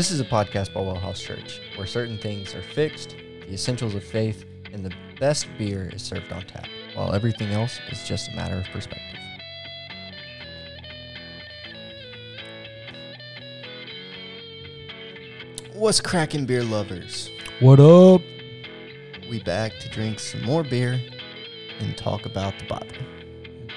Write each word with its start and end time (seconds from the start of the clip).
This 0.00 0.10
is 0.10 0.18
a 0.18 0.24
podcast 0.24 0.72
by 0.72 0.80
Well 0.80 0.94
House 0.94 1.20
Church, 1.20 1.60
where 1.76 1.86
certain 1.86 2.16
things 2.16 2.54
are 2.54 2.62
fixed, 2.62 3.16
the 3.46 3.52
essentials 3.52 3.94
of 3.94 4.02
faith, 4.02 4.46
and 4.72 4.82
the 4.82 4.90
best 5.20 5.46
beer 5.58 5.90
is 5.92 6.00
served 6.00 6.32
on 6.32 6.40
tap, 6.46 6.66
while 6.94 7.12
everything 7.12 7.48
else 7.48 7.78
is 7.90 8.08
just 8.08 8.30
a 8.30 8.34
matter 8.34 8.56
of 8.56 8.64
perspective. 8.68 9.20
What's 15.74 16.00
cracking, 16.00 16.46
beer 16.46 16.64
lovers? 16.64 17.28
What 17.60 17.78
up? 17.78 18.22
We 19.28 19.42
back 19.42 19.78
to 19.80 19.90
drink 19.90 20.18
some 20.18 20.42
more 20.44 20.64
beer 20.64 20.98
and 21.78 21.94
talk 21.98 22.24
about 22.24 22.54
the 22.58 22.64
Bible. 22.64 22.96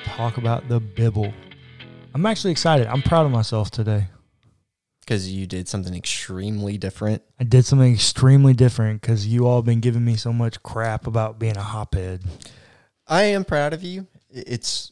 Talk 0.06 0.38
about 0.38 0.70
the 0.70 0.80
Bible. 0.80 1.34
I'm 2.14 2.26
actually 2.26 2.52
excited. 2.52 2.88
I'm 2.88 3.02
proud 3.02 3.26
of 3.26 3.34
myself 3.34 3.72
today. 3.72 4.08
Because 5.04 5.32
you 5.32 5.46
did 5.46 5.68
something 5.68 5.94
extremely 5.94 6.78
different. 6.78 7.22
I 7.40 7.44
did 7.44 7.66
something 7.66 7.94
extremely 7.94 8.54
different 8.54 9.02
because 9.02 9.28
you 9.28 9.48
all 9.48 9.62
been 9.62 9.82
giving 9.82 10.06
me 10.06 10.16
so 10.16 10.32
much 10.32 10.64
crap 10.64 11.08
about 11.08 11.40
being 11.40 11.58
a 11.58 11.62
hophead. 11.62 12.22
I 13.08 13.24
am 13.24 13.44
proud 13.44 13.74
of 13.74 13.84
you. 13.84 14.08
It's 14.30 14.92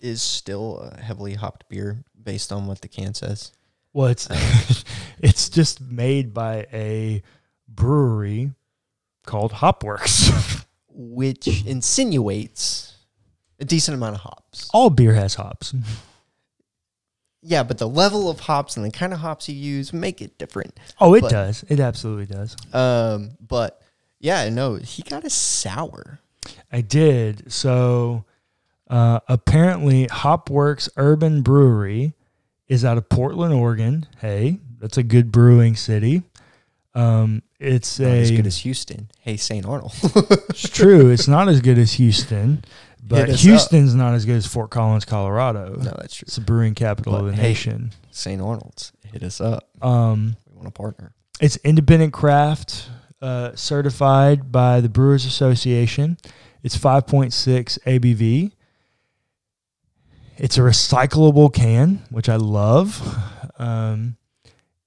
is 0.00 0.22
still 0.22 0.78
a 0.78 0.98
heavily 0.98 1.34
hopped 1.34 1.68
beer 1.68 2.04
based 2.22 2.52
on 2.52 2.66
what 2.66 2.80
the 2.80 2.88
can 2.88 3.12
says. 3.12 3.52
Well, 3.92 4.06
it's 4.06 4.30
uh, 4.30 4.82
it's 5.18 5.48
just 5.50 5.80
made 5.80 6.32
by 6.32 6.66
a 6.72 7.22
brewery 7.68 8.52
called 9.26 9.52
Hopworks. 9.52 10.56
which 11.00 11.64
insinuates 11.66 12.94
a 13.58 13.64
decent 13.64 13.94
amount 13.94 14.16
of 14.16 14.20
hops. 14.22 14.70
all 14.72 14.90
beer 14.90 15.14
has 15.14 15.34
hops. 15.34 15.74
Yeah, 17.42 17.62
but 17.62 17.78
the 17.78 17.88
level 17.88 18.28
of 18.28 18.40
hops 18.40 18.76
and 18.76 18.84
the 18.84 18.90
kind 18.90 19.12
of 19.14 19.20
hops 19.20 19.48
you 19.48 19.54
use 19.54 19.92
make 19.92 20.20
it 20.20 20.36
different. 20.38 20.78
Oh, 21.00 21.14
it 21.14 21.22
But- 21.22 21.30
does. 21.30 21.64
It 21.68 21.80
absolutely 21.80 22.26
does. 22.26 22.56
Um, 22.74 23.30
but 23.46 23.80
yeah, 24.18 24.48
no, 24.50 24.74
he 24.74 25.02
got 25.02 25.24
a 25.24 25.30
sour. 25.30 26.20
I 26.70 26.80
did. 26.82 27.50
So 27.52 28.24
uh, 28.88 29.20
apparently, 29.28 30.06
Hopworks 30.08 30.88
Urban 30.96 31.42
Brewery 31.42 32.12
is 32.68 32.84
out 32.84 32.98
of 32.98 33.08
Portland, 33.08 33.54
Oregon. 33.54 34.06
Hey, 34.20 34.58
that's 34.78 34.98
a 34.98 35.02
good 35.02 35.32
brewing 35.32 35.76
city. 35.76 36.22
Um, 36.94 37.42
it's 37.58 38.00
Not 38.00 38.08
a 38.08 38.20
as 38.20 38.30
good 38.32 38.46
as 38.46 38.58
Houston. 38.58 39.08
Hey, 39.20 39.36
St. 39.36 39.64
Arnold. 39.64 39.92
it's 40.02 40.68
true. 40.68 41.08
It's 41.10 41.28
not 41.28 41.48
as 41.48 41.60
good 41.60 41.78
as 41.78 41.92
Houston, 41.94 42.64
but 43.02 43.28
Houston's 43.30 43.94
not 43.94 44.14
as 44.14 44.24
good 44.24 44.36
as 44.36 44.46
Fort 44.46 44.70
Collins, 44.70 45.04
Colorado. 45.04 45.74
no, 45.76 45.94
that's 45.98 46.14
true. 46.16 46.26
It's 46.26 46.36
the 46.36 46.42
brewing 46.42 46.74
capital 46.74 47.12
But 47.14 47.20
of 47.20 47.26
the 47.26 47.32
hey. 47.36 47.42
nation. 47.48 47.92
St. 48.10 48.40
Arnold's 48.40 48.92
hit 49.12 49.22
us 49.22 49.40
up. 49.40 49.68
Um, 49.82 50.36
We 50.48 50.56
want 50.56 50.68
a 50.68 50.72
partner. 50.72 51.12
It's 51.40 51.56
independent 51.64 52.12
craft, 52.12 52.88
uh, 53.22 53.52
certified 53.54 54.52
by 54.52 54.80
the 54.80 54.88
Brewers 54.88 55.24
Association. 55.24 56.18
It's 56.62 56.76
5.6 56.76 57.78
ABV. 57.86 58.52
It's 60.36 60.56
a 60.58 60.60
recyclable 60.60 61.52
can, 61.52 62.02
which 62.10 62.28
I 62.28 62.36
love, 62.36 63.18
um, 63.58 64.16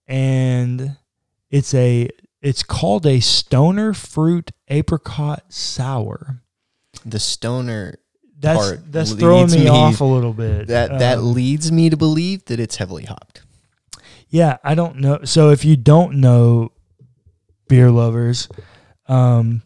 and 0.07 0.97
it's 1.51 1.73
a 1.75 2.09
it's 2.41 2.63
called 2.63 3.05
a 3.05 3.19
Stoner 3.19 3.93
Fruit 3.93 4.51
Apricot 4.67 5.43
Sour. 5.49 6.41
The 7.05 7.19
stoner 7.19 7.99
That's 8.43 8.59
Part 8.59 8.91
that's 8.91 9.13
throwing 9.13 9.49
me, 9.51 9.63
me- 9.63 9.69
off 9.69 10.01
a 10.01 10.03
little 10.03 10.33
bit. 10.33 10.67
that 10.67 10.99
that 10.99 11.17
Um, 11.19 11.33
leads 11.33 11.71
me 11.71 11.89
to 11.89 11.95
believe 11.97 12.43
that 12.45 12.59
it's 12.59 12.75
heavily 12.75 13.05
hopped. 13.05 13.41
Yeah, 14.29 14.57
I 14.63 14.75
don't 14.75 14.97
know. 14.97 15.19
So 15.23 15.49
if 15.51 15.63
you 15.63 15.75
don't 15.77 16.15
know, 16.17 16.71
beer 17.69 17.89
lovers, 17.89 18.49
um, 19.07 19.61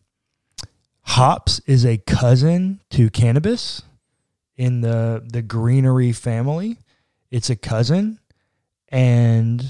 hops 1.01 1.59
is 1.65 1.85
a 1.85 1.97
cousin 1.97 2.79
to 2.91 3.09
cannabis 3.09 3.81
in 4.55 4.81
the 4.81 5.23
the 5.27 5.41
greenery 5.41 6.11
family. 6.11 6.77
It's 7.31 7.49
a 7.49 7.55
cousin, 7.55 8.19
and 8.89 9.65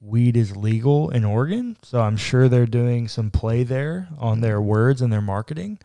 weed 0.00 0.36
is 0.36 0.56
legal 0.56 1.10
in 1.10 1.24
Oregon. 1.24 1.76
So 1.82 2.00
I'm 2.00 2.16
sure 2.16 2.48
they're 2.48 2.66
doing 2.66 3.08
some 3.08 3.30
play 3.30 3.62
there 3.64 4.08
on 4.18 4.40
their 4.40 4.60
words 4.60 5.00
and 5.02 5.12
their 5.12 5.22
marketing. 5.22 5.78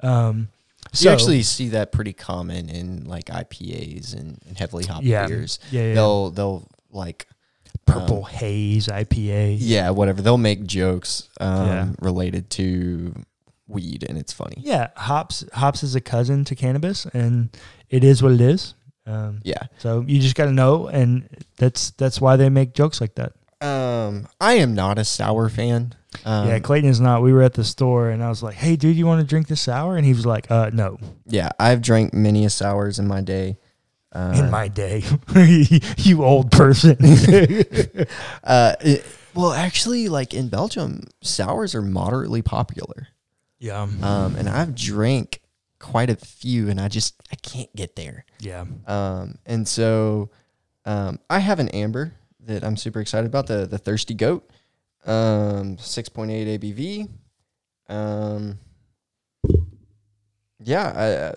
Um, 0.00 0.48
so 0.92 1.08
you 1.08 1.12
actually 1.12 1.42
see 1.42 1.68
that 1.70 1.92
pretty 1.92 2.12
common 2.12 2.68
in 2.68 3.04
like 3.04 3.26
IPAs 3.26 4.14
and, 4.14 4.38
and 4.46 4.58
heavily 4.58 4.84
hopped 4.84 5.04
yeah, 5.04 5.26
beers. 5.26 5.58
yeah, 5.70 5.88
yeah. 5.88 5.94
They'll 5.94 6.30
they'll 6.30 6.68
like 6.90 7.26
purple 7.86 8.24
um, 8.24 8.30
haze 8.30 8.86
IPA. 8.88 9.56
yeah 9.60 9.90
whatever. 9.90 10.22
They'll 10.22 10.38
make 10.38 10.64
jokes 10.64 11.28
um, 11.40 11.96
related 12.00 12.50
to 12.50 13.14
weed, 13.66 14.04
and 14.08 14.16
it's 14.18 14.32
funny. 14.32 14.56
Yeah, 14.58 14.88
hops 14.96 15.44
hops 15.52 15.82
is 15.82 15.94
a 15.94 16.00
cousin 16.00 16.44
to 16.46 16.54
cannabis, 16.54 17.06
and 17.06 17.54
it 17.90 18.02
is 18.04 18.22
what 18.22 18.32
it 18.32 18.40
is. 18.40 18.74
Um, 19.06 19.40
Yeah. 19.42 19.62
so 19.78 20.04
you 20.06 20.20
just 20.20 20.34
got 20.34 20.46
to 20.46 20.52
know, 20.52 20.86
and 20.88 21.28
that's 21.56 21.90
that's 21.92 22.20
why 22.20 22.36
they 22.36 22.48
make 22.48 22.74
jokes 22.74 23.00
like 23.00 23.14
that. 23.16 23.32
Um, 23.60 24.28
I 24.40 24.54
am 24.54 24.74
not 24.74 24.98
a 24.98 25.04
sour 25.04 25.48
fan. 25.48 25.94
Um, 26.24 26.48
yeah, 26.48 26.58
Clayton 26.60 26.88
is 26.88 27.00
not. 27.00 27.22
We 27.22 27.32
were 27.32 27.42
at 27.42 27.54
the 27.54 27.64
store, 27.64 28.10
and 28.10 28.22
I 28.22 28.28
was 28.28 28.42
like, 28.42 28.54
"Hey, 28.54 28.76
dude, 28.76 28.96
you 28.96 29.06
want 29.06 29.20
to 29.20 29.26
drink 29.26 29.48
this 29.48 29.60
sour?" 29.60 29.96
And 29.96 30.06
he 30.06 30.12
was 30.12 30.24
like, 30.26 30.50
"Uh, 30.50 30.70
no." 30.72 30.98
yeah, 31.26 31.50
I've 31.58 31.82
drank 31.82 32.14
many 32.14 32.44
a 32.44 32.50
sours 32.50 32.98
in 32.98 33.06
my 33.08 33.20
day. 33.20 33.58
Uh, 34.12 34.32
In 34.44 34.50
my 34.50 34.68
day, 34.68 35.02
you 35.98 36.24
old 36.24 36.50
person. 36.50 36.96
uh, 38.44 38.74
it- 38.80 39.04
well, 39.34 39.52
actually, 39.52 40.08
like 40.08 40.34
in 40.34 40.48
Belgium, 40.48 41.02
sours 41.20 41.74
are 41.74 41.82
moderately 41.82 42.42
popular. 42.42 43.08
yeah, 43.60 43.82
Um, 43.82 44.34
and 44.36 44.48
I've 44.48 44.74
drank 44.74 45.40
quite 45.78 46.10
a 46.10 46.16
few, 46.16 46.68
and 46.70 46.80
I 46.80 46.88
just 46.88 47.14
I 47.30 47.36
can't 47.36 47.72
get 47.76 47.94
there. 47.96 48.24
yeah. 48.40 48.64
Um, 48.86 49.36
and 49.46 49.68
so 49.68 50.30
um, 50.86 51.20
I 51.30 51.38
have 51.40 51.60
an 51.60 51.68
amber 51.68 52.14
that 52.48 52.64
I'm 52.64 52.76
super 52.76 53.00
excited 53.00 53.26
about 53.26 53.46
the 53.46 53.66
the 53.66 53.78
Thirsty 53.78 54.14
Goat, 54.14 54.50
um, 55.06 55.76
6.8 55.76 56.58
ABV. 56.58 57.08
Um, 57.88 58.58
yeah, 60.62 60.92
I, 60.94 61.28
I 61.30 61.34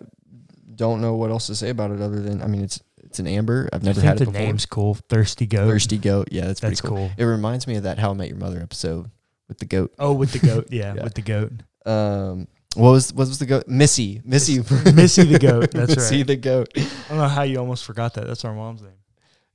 don't 0.75 1.01
know 1.01 1.15
what 1.15 1.29
else 1.31 1.47
to 1.47 1.55
say 1.55 1.69
about 1.69 1.91
it 1.91 2.01
other 2.01 2.19
than 2.21 2.41
I 2.41 2.47
mean 2.47 2.63
it's 2.63 2.81
it's 3.03 3.19
an 3.19 3.27
amber. 3.27 3.69
I've 3.73 3.83
never 3.83 4.01
had 4.01 4.17
the 4.17 4.23
it 4.23 4.25
before. 4.27 4.41
name's 4.41 4.65
cool. 4.65 4.95
Thirsty 5.09 5.45
goat. 5.45 5.67
Thirsty 5.67 5.97
Goat, 5.97 6.29
yeah, 6.31 6.45
that's 6.45 6.59
pretty 6.59 6.71
That's 6.75 6.81
cool. 6.81 6.97
cool. 6.97 7.11
It 7.17 7.25
reminds 7.25 7.67
me 7.67 7.75
of 7.75 7.83
that 7.83 7.99
How 7.99 8.11
I 8.11 8.13
Met 8.13 8.29
Your 8.29 8.37
Mother 8.37 8.61
episode 8.61 9.11
with 9.47 9.59
the 9.59 9.65
goat. 9.65 9.93
Oh, 9.99 10.13
with 10.13 10.31
the 10.31 10.39
goat. 10.39 10.67
Yeah, 10.71 10.93
Yeah. 10.95 11.03
with 11.03 11.13
the 11.13 11.21
goat. 11.21 11.51
Um, 11.85 12.47
what 12.75 12.91
was 12.91 13.11
what 13.13 13.27
was 13.27 13.37
the 13.39 13.45
goat? 13.45 13.67
Missy, 13.67 14.21
Missy, 14.23 14.59
Missy 14.93 15.23
the 15.23 15.39
goat. 15.39 15.71
That's 15.73 15.95
Missy 15.95 16.17
right. 16.19 16.27
the 16.27 16.35
goat. 16.37 16.69
I 16.77 16.87
don't 17.09 17.17
know 17.17 17.27
how 17.27 17.43
you 17.43 17.59
almost 17.59 17.83
forgot 17.83 18.13
that. 18.13 18.27
That's 18.27 18.45
our 18.45 18.53
mom's 18.53 18.81
name. 18.81 18.91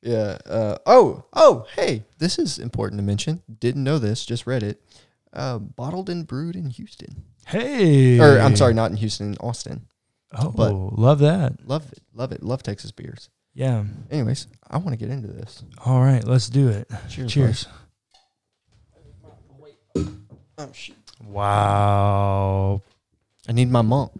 Yeah. 0.06 0.38
Uh, 0.46 0.78
oh, 0.86 1.24
oh, 1.32 1.66
hey, 1.74 2.04
this 2.18 2.38
is 2.38 2.58
important 2.60 3.00
to 3.00 3.02
mention. 3.04 3.42
Didn't 3.58 3.82
know 3.82 3.98
this, 3.98 4.24
just 4.24 4.46
read 4.46 4.62
it. 4.62 4.80
Uh, 5.32 5.58
bottled 5.58 6.08
and 6.08 6.26
brewed 6.26 6.54
in 6.54 6.70
Houston. 6.70 7.24
Hey. 7.46 8.18
Or 8.20 8.38
I'm 8.38 8.54
sorry, 8.56 8.72
not 8.72 8.92
in 8.92 8.96
Houston, 8.96 9.32
in 9.32 9.36
Austin. 9.38 9.86
Oh, 10.32 10.50
but- 10.50 10.72
love 10.72 11.18
that. 11.18 11.66
Love 11.66 11.90
it. 11.92 12.00
Love 12.14 12.30
it. 12.32 12.42
Love 12.42 12.62
Texas 12.62 12.92
beers. 12.92 13.28
Yeah. 13.52 13.84
Anyways, 14.10 14.46
I 14.70 14.76
want 14.78 14.90
to 14.90 14.96
get 14.96 15.10
into 15.10 15.28
this. 15.28 15.64
All 15.84 16.00
right, 16.00 16.22
let's 16.22 16.48
do 16.48 16.68
it. 16.68 16.88
Cheers. 17.08 17.32
Cheers. 17.32 17.66
Oh, 20.58 20.70
shit. 20.72 20.96
Wow. 21.24 22.82
I 23.48 23.52
need 23.52 23.70
my 23.70 23.82
monk. 23.82 24.12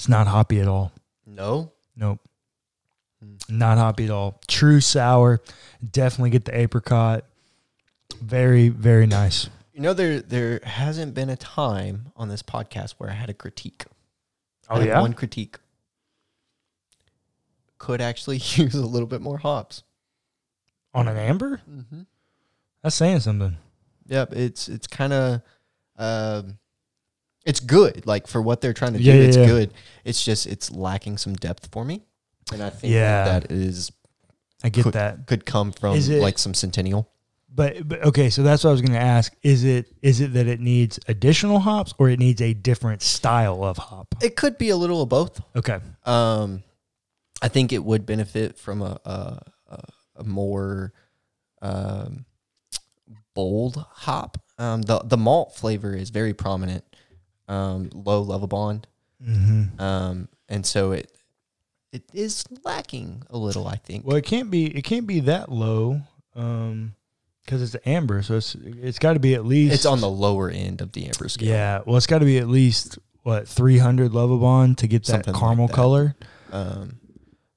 It's 0.00 0.08
not 0.08 0.26
hoppy 0.28 0.60
at 0.60 0.66
all. 0.66 0.92
No. 1.26 1.72
Nope. 1.94 2.20
Hmm. 3.22 3.34
Not 3.50 3.76
hoppy 3.76 4.04
at 4.06 4.10
all. 4.10 4.40
True 4.48 4.80
sour. 4.80 5.42
Definitely 5.92 6.30
get 6.30 6.46
the 6.46 6.58
apricot. 6.58 7.26
Very, 8.18 8.70
very 8.70 9.06
nice. 9.06 9.50
You 9.74 9.82
know, 9.82 9.92
there 9.92 10.20
there 10.20 10.60
hasn't 10.64 11.12
been 11.12 11.28
a 11.28 11.36
time 11.36 12.12
on 12.16 12.30
this 12.30 12.42
podcast 12.42 12.92
where 12.96 13.10
I 13.10 13.12
had 13.12 13.28
a 13.28 13.34
critique. 13.34 13.84
I 14.70 14.76
Oh 14.76 14.78
had 14.78 14.88
yeah. 14.88 15.00
One 15.02 15.12
critique. 15.12 15.58
Could 17.76 18.00
actually 18.00 18.36
use 18.54 18.74
a 18.74 18.86
little 18.86 19.06
bit 19.06 19.20
more 19.20 19.36
hops. 19.36 19.82
On 20.94 21.08
an 21.08 21.18
amber? 21.18 21.60
Mm-hmm. 21.70 22.00
That's 22.82 22.96
saying 22.96 23.20
something. 23.20 23.58
Yep, 24.06 24.32
it's 24.32 24.66
it's 24.66 24.86
kind 24.86 25.12
of, 25.12 25.42
um, 25.98 26.58
it's 27.44 27.60
good. 27.60 28.06
Like 28.06 28.26
for 28.26 28.40
what 28.42 28.60
they're 28.60 28.72
trying 28.74 28.92
to 28.94 29.00
Yeah, 29.02 29.12
do, 29.14 29.18
yeah, 29.18 29.24
it's 29.28 29.36
yeah. 29.36 29.46
good. 29.46 29.74
It's 30.04 30.22
just 30.24 30.46
it's 30.46 30.70
lacking 30.70 31.18
some 31.18 31.34
depth 31.34 31.68
for 31.72 31.84
me, 31.84 32.02
and 32.52 32.62
I 32.62 32.70
think 32.70 32.92
Yeah. 32.92 33.24
that, 33.24 33.42
that 33.48 33.52
is 33.52 33.90
I 34.62 34.68
get 34.68 34.84
Could- 34.84 34.92
that. 34.94 35.26
could 35.26 35.46
come 35.46 35.72
from 35.72 35.96
it- 35.96 36.08
like 36.20 36.38
some 36.38 36.52
Centennial. 36.54 37.08
But, 37.52 37.88
but 37.88 38.04
okay, 38.04 38.30
so 38.30 38.44
that's 38.44 38.62
what 38.62 38.70
I 38.70 38.72
was 38.72 38.80
going 38.80 38.92
to 38.92 39.00
ask. 39.04 39.34
Is 39.42 39.64
it 39.64 39.92
is 40.02 40.20
it 40.20 40.34
that 40.34 40.46
it 40.46 40.60
needs 40.60 41.00
additional 41.08 41.58
hops 41.58 41.92
or 41.98 42.08
it 42.08 42.20
needs 42.20 42.40
a 42.40 42.54
different 42.54 43.02
style 43.02 43.64
of 43.64 43.76
hop? 43.76 44.14
It 44.22 44.36
could 44.36 44.56
be 44.56 44.68
a 44.68 44.76
little 44.76 45.02
of 45.02 45.08
both. 45.08 45.40
Okay. 45.56 45.80
Um, 46.04 46.62
I 47.42 47.48
think 47.48 47.72
it 47.72 47.82
would 47.82 48.06
benefit 48.06 48.56
from 48.56 48.82
a 48.82 49.00
a, 49.04 49.42
a, 49.68 49.82
a 50.18 50.24
more 50.24 50.92
um, 51.60 52.24
bold 53.34 53.84
hop. 53.90 54.38
Um, 54.58 54.82
the 54.82 55.00
the 55.00 55.16
malt 55.16 55.56
flavor 55.56 55.94
is 55.94 56.10
very 56.10 56.34
prominent, 56.34 56.84
um, 57.50 57.90
low 57.92 58.24
Lovibond, 58.24 58.84
Mm-hmm. 59.22 59.78
um, 59.80 60.28
and 60.48 60.64
so 60.64 60.92
it 60.92 61.10
it 61.92 62.04
is 62.14 62.44
lacking 62.64 63.22
a 63.30 63.36
little. 63.36 63.66
I 63.68 63.76
think. 63.76 64.06
Well, 64.06 64.16
it 64.16 64.24
can't 64.24 64.50
be 64.50 64.66
it 64.66 64.82
can't 64.84 65.06
be 65.06 65.20
that 65.20 65.50
low 65.52 66.00
um 66.34 66.94
cuz 67.46 67.60
it's 67.62 67.76
amber, 67.84 68.22
so 68.22 68.36
it's 68.36 68.54
it's 68.54 68.98
got 68.98 69.14
to 69.14 69.20
be 69.20 69.34
at 69.34 69.44
least 69.44 69.74
It's 69.74 69.84
on 69.86 70.00
the 70.00 70.08
lower 70.08 70.48
end 70.48 70.80
of 70.80 70.92
the 70.92 71.04
amber 71.06 71.28
scale. 71.28 71.48
Yeah, 71.48 71.80
well, 71.84 71.96
it's 71.96 72.06
got 72.06 72.20
to 72.20 72.24
be 72.24 72.38
at 72.38 72.48
least 72.48 72.98
what 73.22 73.46
300 73.46 74.12
Lovibond 74.12 74.76
to 74.78 74.86
get 74.86 75.02
that 75.04 75.12
Something 75.26 75.34
like 75.34 75.42
caramel 75.42 75.66
that. 75.66 75.74
color. 75.74 76.14
Um, 76.52 76.98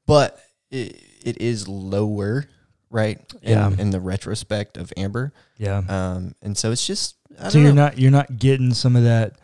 but 0.06 0.38
it, 0.69 1.01
it 1.24 1.38
is 1.42 1.68
lower, 1.69 2.45
right? 2.90 3.19
In, 3.42 3.51
Yeah. 3.51 3.72
In 3.78 3.92
the 3.92 4.01
retrospect 4.01 4.75
of 4.75 4.92
amber. 4.98 5.31
Yeah. 5.57 5.81
Um, 5.88 6.36
and 6.42 6.57
so 6.57 6.72
it's 6.72 6.86
just. 6.86 7.16
I 7.40 7.48
so 7.48 7.54
don't 7.54 7.63
you're 7.63 7.74
not 7.74 7.98
you're 7.98 8.12
not 8.12 8.38
getting 8.38 8.74
some 8.74 8.95
of 8.98 9.04
that 9.04 9.38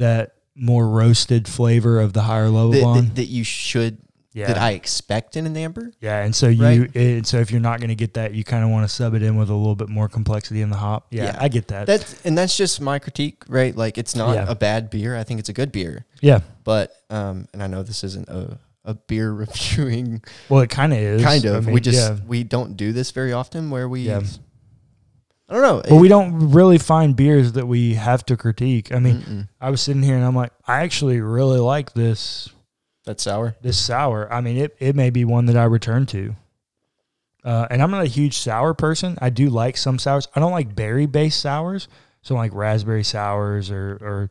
that 0.00 0.34
more 0.56 0.86
roasted 0.86 1.48
flavor 1.48 2.00
of 2.00 2.12
the 2.12 2.22
higher 2.22 2.46
that, 2.46 2.50
Lovibond. 2.52 2.94
that, 3.06 3.14
that 3.16 3.24
you 3.26 3.44
should 3.44 3.98
yeah. 4.32 4.46
that 4.48 4.58
I 4.58 4.72
expect 4.72 5.36
in 5.36 5.46
an 5.46 5.56
amber. 5.56 5.90
yeah, 6.00 6.22
and 6.22 6.34
so 6.34 6.48
you 6.48 6.62
Right. 6.82 6.94
and 6.96 7.26
so 7.26 7.38
if 7.38 7.50
you're 7.50 7.60
not 7.60 7.80
going 7.80 7.88
to 7.88 7.94
get 7.96 8.14
that, 8.14 8.34
you 8.34 8.44
kind 8.44 8.62
of 8.62 8.70
want 8.70 8.86
to 8.88 8.94
sub 8.94 9.14
it 9.14 9.22
in 9.22 9.36
with 9.36 9.48
a 9.50 9.54
little 9.54 9.74
bit 9.76 9.88
more 9.88 10.08
complexity 10.08 10.60
in 10.62 10.70
the 10.70 10.76
hop. 10.76 11.06
Yeah, 11.10 11.24
Yeah. 11.24 11.36
I 11.40 11.48
get 11.48 11.68
that. 11.68 11.86
That's 11.86 12.20
and 12.26 12.36
that's 12.36 12.56
just 12.56 12.80
my 12.80 12.98
critique, 12.98 13.42
right? 13.48 13.74
Like 13.74 13.96
it's 13.98 14.14
not 14.14 14.34
Yeah. 14.34 14.46
a 14.48 14.54
bad 14.54 14.90
beer. 14.90 15.16
I 15.16 15.24
think 15.24 15.40
it's 15.40 15.48
a 15.48 15.52
good 15.54 15.72
beer, 15.72 16.04
yeah. 16.20 16.40
but 16.64 16.92
um, 17.10 17.46
and 17.52 17.62
I 17.62 17.66
know 17.68 17.82
this 17.82 18.04
isn't 18.04 18.28
a 18.28 18.58
a 18.84 18.94
beer 18.94 19.32
reviewing 19.44 20.22
Well, 20.48 20.60
it 20.62 20.70
kind 20.70 20.92
of 20.92 20.98
is. 20.98 21.22
kind 21.22 21.44
I 21.46 21.48
of. 21.56 21.66
we 21.66 21.80
just 21.80 22.22
we 22.24 22.44
don't 22.44 22.76
do 22.76 22.92
this 22.92 23.10
very 23.12 23.32
often 23.32 23.70
where 23.70 23.88
we. 23.88 24.08
I 25.50 25.54
don't 25.54 25.62
know. 25.62 25.82
But 25.88 25.96
we 25.96 26.06
don't 26.06 26.52
really 26.52 26.78
find 26.78 27.16
beers 27.16 27.52
that 27.52 27.66
we 27.66 27.94
have 27.94 28.24
to 28.26 28.36
critique. 28.36 28.92
I 28.92 29.00
mean, 29.00 29.22
Mm-mm. 29.22 29.48
I 29.60 29.70
was 29.70 29.80
sitting 29.80 30.02
here 30.02 30.14
and 30.14 30.24
I'm 30.24 30.36
like, 30.36 30.52
I 30.66 30.82
actually 30.84 31.20
really 31.20 31.58
like 31.58 31.92
this 31.92 32.48
that's 33.04 33.24
sour. 33.24 33.56
this 33.60 33.76
sour. 33.76 34.32
I 34.32 34.40
mean, 34.40 34.56
it, 34.58 34.76
it 34.78 34.94
may 34.94 35.10
be 35.10 35.24
one 35.24 35.46
that 35.46 35.56
I 35.56 35.64
return 35.64 36.06
to. 36.06 36.36
Uh, 37.42 37.66
and 37.70 37.82
I'm 37.82 37.90
not 37.90 38.04
a 38.04 38.08
huge 38.08 38.38
sour 38.38 38.74
person. 38.74 39.18
I 39.20 39.30
do 39.30 39.50
like 39.50 39.76
some 39.76 39.98
sours. 39.98 40.28
I 40.36 40.40
don't 40.40 40.52
like 40.52 40.76
berry 40.76 41.06
based 41.06 41.40
sours. 41.40 41.88
So 42.22 42.34
like 42.34 42.54
raspberry 42.54 43.02
sours 43.02 43.70
or, 43.70 43.98
or 44.00 44.30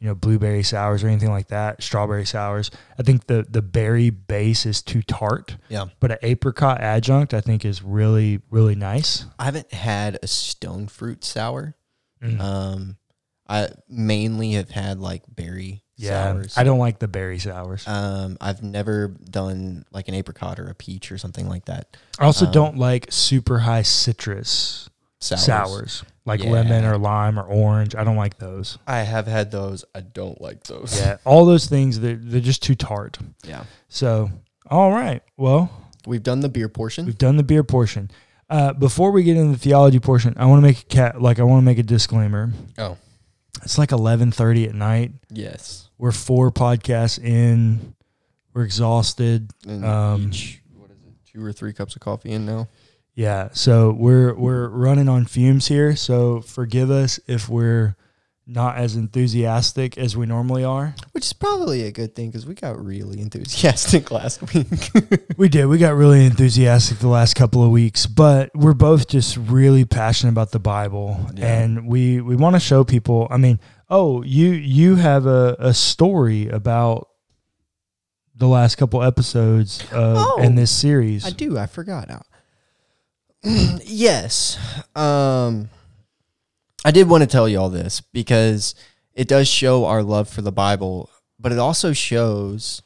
you 0.00 0.06
know 0.06 0.14
blueberry 0.14 0.62
sours 0.62 1.02
or 1.02 1.08
anything 1.08 1.30
like 1.30 1.48
that. 1.48 1.82
Strawberry 1.82 2.26
sours. 2.26 2.70
I 2.98 3.02
think 3.02 3.26
the 3.26 3.46
the 3.48 3.62
berry 3.62 4.10
base 4.10 4.66
is 4.66 4.82
too 4.82 5.02
tart. 5.02 5.56
Yeah. 5.68 5.86
But 6.00 6.12
an 6.12 6.18
apricot 6.22 6.80
adjunct 6.80 7.32
I 7.34 7.40
think 7.40 7.64
is 7.64 7.82
really 7.82 8.40
really 8.50 8.74
nice. 8.74 9.24
I 9.38 9.44
haven't 9.44 9.72
had 9.72 10.18
a 10.22 10.26
stone 10.26 10.88
fruit 10.88 11.24
sour. 11.24 11.76
Mm. 12.22 12.40
Um, 12.40 12.96
I 13.48 13.68
mainly 13.88 14.52
have 14.52 14.70
had 14.70 14.98
like 14.98 15.22
berry 15.28 15.82
yeah, 15.96 16.32
sours. 16.32 16.58
I 16.58 16.64
don't 16.64 16.78
like 16.78 16.98
the 16.98 17.08
berry 17.08 17.38
sours. 17.38 17.86
Um, 17.88 18.36
I've 18.40 18.62
never 18.62 19.08
done 19.08 19.86
like 19.92 20.08
an 20.08 20.14
apricot 20.14 20.58
or 20.58 20.68
a 20.68 20.74
peach 20.74 21.10
or 21.10 21.16
something 21.16 21.48
like 21.48 21.66
that. 21.66 21.96
I 22.18 22.26
also 22.26 22.46
um, 22.46 22.52
don't 22.52 22.76
like 22.76 23.06
super 23.10 23.60
high 23.60 23.82
citrus 23.82 24.90
Sours. 25.26 25.42
sours, 25.44 26.04
like 26.24 26.44
lemon 26.44 26.84
or 26.84 26.98
lime 26.98 27.38
or 27.38 27.42
orange. 27.44 27.94
I 27.94 28.04
don't 28.04 28.16
like 28.16 28.38
those. 28.38 28.78
I 28.86 28.98
have 29.02 29.26
had 29.26 29.50
those. 29.50 29.84
I 29.94 30.00
don't 30.00 30.40
like 30.40 30.64
those. 30.64 30.98
Yeah, 30.98 31.16
all 31.24 31.44
those 31.44 31.66
things 31.66 32.00
they're, 32.00 32.16
they're 32.16 32.40
just 32.40 32.62
too 32.62 32.74
tart. 32.74 33.18
Yeah. 33.44 33.64
So, 33.88 34.30
all 34.70 34.90
right. 34.92 35.22
Well, 35.36 35.70
We've 36.06 36.22
done 36.22 36.40
the 36.40 36.48
beer 36.48 36.68
portion. 36.68 37.04
we've 37.06 37.18
done 37.18 37.36
the 37.36 37.42
beer 37.42 37.64
portion. 37.64 38.10
Uh, 38.48 38.72
before 38.72 39.10
we 39.10 39.24
get 39.24 39.36
into 39.36 39.52
the 39.52 39.58
theology 39.58 39.98
portion, 39.98 40.34
I 40.36 40.46
want 40.46 40.58
to 40.58 40.62
make 40.62 40.80
a 40.80 40.84
cat 40.84 41.20
like 41.20 41.40
I 41.40 41.42
want 41.42 41.62
to 41.62 41.64
make 41.64 41.78
a 41.78 41.82
disclaimer. 41.82 42.52
Oh. 42.78 42.96
It's 43.62 43.76
like 43.78 43.90
eleven 43.90 44.30
thirty 44.30 44.68
at 44.68 44.74
night. 44.74 45.12
Yes. 45.30 45.88
We're 45.98 46.12
four 46.12 46.52
podcasts 46.52 47.18
in. 47.18 47.94
We're 48.54 48.62
exhausted. 48.64 49.50
And 49.66 49.84
Um, 49.84 50.28
each, 50.28 50.60
what 50.76 50.90
is 50.90 50.96
it? 50.98 51.32
Two 51.32 51.44
or 51.44 51.52
three 51.52 51.72
cups 51.72 51.96
of 51.96 52.00
coffee 52.02 52.30
in 52.32 52.46
now. 52.46 52.68
Yeah, 53.16 53.48
so 53.52 53.92
we're 53.92 54.34
we're 54.34 54.68
running 54.68 55.08
on 55.08 55.24
fumes 55.24 55.66
here. 55.68 55.96
So 55.96 56.42
forgive 56.42 56.90
us 56.90 57.18
if 57.26 57.48
we're 57.48 57.96
not 58.46 58.76
as 58.76 58.94
enthusiastic 58.94 59.96
as 59.98 60.16
we 60.16 60.26
normally 60.26 60.62
are. 60.62 60.94
Which 61.12 61.24
is 61.24 61.32
probably 61.32 61.82
a 61.84 61.90
good 61.90 62.14
thing 62.14 62.28
because 62.30 62.46
we 62.46 62.54
got 62.54 62.78
really 62.78 63.20
enthusiastic 63.20 64.10
last 64.12 64.52
week. 64.54 64.66
We 65.38 65.48
did. 65.50 65.66
We 65.66 65.76
got 65.78 65.94
really 65.96 66.24
enthusiastic 66.24 66.98
the 66.98 67.08
last 67.08 67.34
couple 67.34 67.62
of 67.64 67.70
weeks, 67.70 68.06
but 68.06 68.50
we're 68.54 68.72
both 68.74 69.06
just 69.08 69.36
really 69.36 69.84
passionate 69.84 70.30
about 70.32 70.50
the 70.52 70.58
Bible, 70.58 71.18
Yeah. 71.34 71.60
and 71.60 71.86
we 71.88 72.20
we 72.20 72.36
want 72.36 72.54
to 72.56 72.60
show 72.60 72.84
people. 72.84 73.26
I 73.30 73.36
mean, 73.38 73.60
oh, 73.90 74.22
you 74.22 74.50
you 74.50 74.96
have 74.96 75.26
a, 75.26 75.56
a 75.58 75.72
story 75.74 76.48
about 76.48 77.08
the 78.34 78.46
last 78.46 78.76
couple 78.76 79.02
episodes 79.02 79.80
of, 79.90 80.16
Oh, 80.18 80.42
in 80.42 80.54
this 80.54 80.70
series. 80.70 81.26
I 81.26 81.30
do. 81.30 81.56
I 81.58 81.66
forgot. 81.66 82.08
Yes. 83.84 84.58
Um, 84.96 85.70
I 86.84 86.90
did 86.90 87.08
want 87.08 87.22
to 87.22 87.26
tell 87.28 87.48
you 87.48 87.58
all 87.58 87.70
this 87.70 88.00
because 88.00 88.74
it 89.14 89.28
does 89.28 89.48
show 89.48 89.84
our 89.84 90.02
love 90.02 90.28
for 90.28 90.42
the 90.42 90.52
Bible, 90.52 91.10
but 91.38 91.52
it 91.52 91.58
also 91.58 91.92
shows 91.92 92.82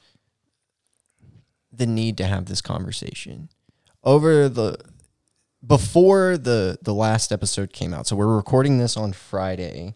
the 1.73 1.87
need 1.87 2.19
to 2.19 2.27
have 2.27 2.47
this 2.47 2.61
conversation 2.61 3.49
over 4.05 4.49
the 4.49 4.77
before 5.67 6.37
the 6.37 6.79
the 6.83 6.95
last 6.95 7.33
episode 7.33 7.73
came 7.73 7.95
out. 7.95 8.07
So 8.07 8.17
we're 8.17 8.37
recording 8.37 8.79
this 8.79 8.97
on 8.97 9.13
Friday, 9.13 9.95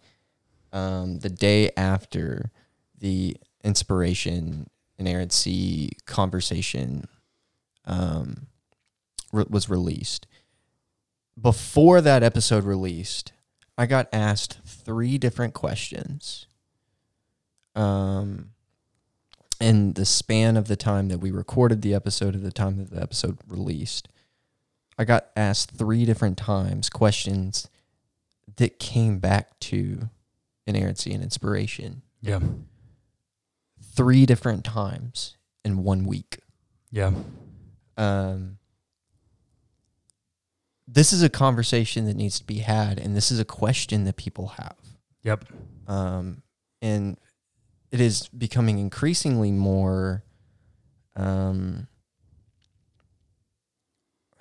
um, 0.72 1.18
the 1.18 1.30
day 1.30 1.70
after 1.76 2.50
the 2.98 3.36
inspiration 3.62 4.68
inerrancy 4.98 5.90
conversation 6.06 7.04
um, 7.84 8.46
re- 9.32 9.46
was 9.48 9.68
released. 9.68 10.26
Before 11.40 12.00
that 12.00 12.22
episode 12.22 12.64
released, 12.64 13.32
I 13.76 13.86
got 13.86 14.08
asked 14.12 14.60
three 14.64 15.18
different 15.18 15.54
questions. 15.54 16.46
Um, 17.74 18.50
in 19.60 19.94
the 19.94 20.04
span 20.04 20.56
of 20.56 20.68
the 20.68 20.76
time 20.76 21.08
that 21.08 21.18
we 21.18 21.30
recorded 21.30 21.82
the 21.82 21.94
episode 21.94 22.32
to 22.32 22.38
the 22.38 22.52
time 22.52 22.76
that 22.76 22.90
the 22.90 23.02
episode 23.02 23.38
released, 23.48 24.08
I 24.98 25.04
got 25.04 25.26
asked 25.36 25.72
three 25.72 26.04
different 26.04 26.38
times 26.38 26.88
questions 26.88 27.68
that 28.56 28.78
came 28.78 29.18
back 29.18 29.58
to 29.60 30.08
inerrancy 30.66 31.12
and 31.12 31.22
inspiration 31.22 32.02
yeah, 32.20 32.40
three 33.82 34.24
different 34.24 34.64
times 34.64 35.36
in 35.64 35.82
one 35.82 36.04
week. 36.04 36.38
yeah, 36.90 37.12
Um, 37.96 38.58
this 40.86 41.12
is 41.12 41.22
a 41.22 41.28
conversation 41.28 42.04
that 42.06 42.16
needs 42.16 42.38
to 42.38 42.44
be 42.44 42.58
had, 42.58 42.98
and 42.98 43.16
this 43.16 43.30
is 43.30 43.38
a 43.40 43.44
question 43.44 44.04
that 44.04 44.16
people 44.16 44.48
have. 44.48 44.76
yep, 45.22 45.44
Um, 45.86 46.42
and 46.82 47.16
it 47.90 48.00
is 48.00 48.28
becoming 48.28 48.78
increasingly 48.78 49.50
more. 49.52 50.24
Um, 51.16 51.86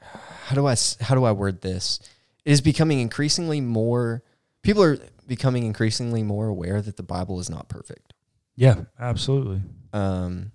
how 0.02 0.56
do 0.56 0.68
I 0.68 0.76
how 1.02 1.16
do 1.16 1.24
I 1.24 1.32
word 1.32 1.62
this? 1.62 2.00
It 2.46 2.52
is 2.52 2.62
becoming 2.62 3.00
increasingly 3.00 3.62
more. 3.62 4.24
People 4.62 4.84
are 4.84 4.98
becoming 5.28 5.64
increasingly 5.64 6.24
more 6.24 6.48
aware 6.48 6.82
that 6.82 6.98
the 6.98 7.04
Bible 7.04 7.40
is 7.40 7.50
not 7.50 7.70
perfect. 7.70 8.14
yeah, 8.56 8.82
absolutely. 9.00 9.62
um, 9.94 10.52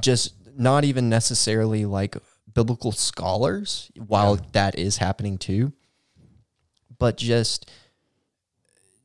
just 0.00 0.34
not 0.56 0.84
even 0.84 1.08
necessarily 1.08 1.84
like 1.84 2.16
biblical 2.54 2.92
scholars, 2.92 3.90
while 4.06 4.36
Yeah. 4.36 4.42
that 4.52 4.78
is 4.78 4.96
happening 4.98 5.38
too, 5.38 5.72
but 6.98 7.16
just 7.16 7.70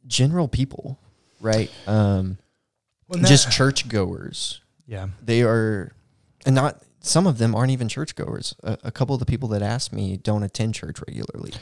general 0.08 0.48
people, 0.48 1.00
right? 1.40 1.70
Um, 1.88 2.38
just 3.26 3.52
churchgoers. 3.52 4.62
yeah, 4.88 5.08
They 5.24 5.44
are, 5.44 5.94
and 6.46 6.56
not 6.56 6.82
some 7.00 7.28
of 7.28 7.38
them 7.38 7.54
aren't 7.56 7.72
even 7.72 7.88
churchgoers. 7.90 8.56
A, 8.64 8.78
a 8.86 8.92
couple 8.92 9.14
of 9.14 9.20
the 9.20 9.26
people 9.26 9.50
that 9.50 9.62
ask 9.62 9.92
me 9.94 10.18
don't 10.18 10.44
attend 10.44 10.74
church 10.76 11.00
regularly. 11.06 11.54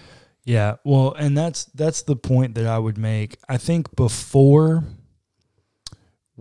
Yeah, 0.44 0.78
well, 0.84 1.14
and 1.14 1.38
that's 1.38 1.66
that's 1.66 2.02
the 2.04 2.16
point 2.16 2.56
that 2.56 2.66
I 2.66 2.80
would 2.80 2.98
make. 2.98 3.38
I 3.48 3.58
think 3.58 3.96
before 3.96 4.84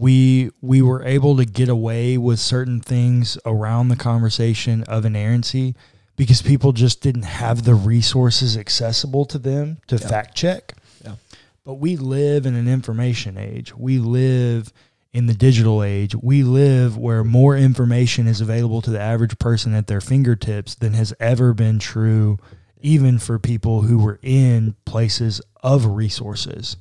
we 0.00 0.50
we 0.62 0.80
were 0.82 1.02
able 1.04 1.36
to 1.36 1.44
get 1.44 1.68
away 1.68 2.16
with 2.16 2.38
certain 2.40 2.80
things 2.80 3.36
around 3.44 3.88
the 3.88 3.96
conversation 3.96 4.82
of 4.84 5.04
inerrancy 5.04 5.74
because 6.16 6.42
people 6.42 6.72
just 6.72 7.00
didn't 7.02 7.24
have 7.24 7.64
the 7.64 7.74
resources 7.74 8.56
accessible 8.56 9.24
to 9.26 9.38
them 9.38 9.78
to 9.88 9.96
Yeah. 9.96 10.08
fact 10.08 10.34
check. 10.34 10.74
Yeah. 11.04 11.16
But 11.64 11.74
we 11.74 11.96
live 11.96 12.46
in 12.46 12.54
an 12.54 12.66
information 12.68 13.36
age. 13.36 13.74
We 13.76 13.98
live 13.98 14.72
in 15.12 15.26
the 15.26 15.34
digital 15.34 15.82
age. 15.82 16.14
We 16.14 16.42
live 16.44 16.96
where 16.96 17.24
more 17.24 17.56
information 17.56 18.26
is 18.26 18.40
available 18.40 18.80
to 18.82 18.90
the 18.90 19.00
average 19.00 19.38
person 19.38 19.74
at 19.74 19.86
their 19.86 20.00
fingertips 20.00 20.74
than 20.76 20.92
has 20.94 21.12
ever 21.20 21.52
been 21.52 21.78
true, 21.78 22.38
even 22.80 23.18
for 23.18 23.38
people 23.38 23.82
who 23.82 23.98
were 23.98 24.18
in 24.22 24.76
places 24.84 25.40
of 25.62 25.84
resources. 25.84 26.76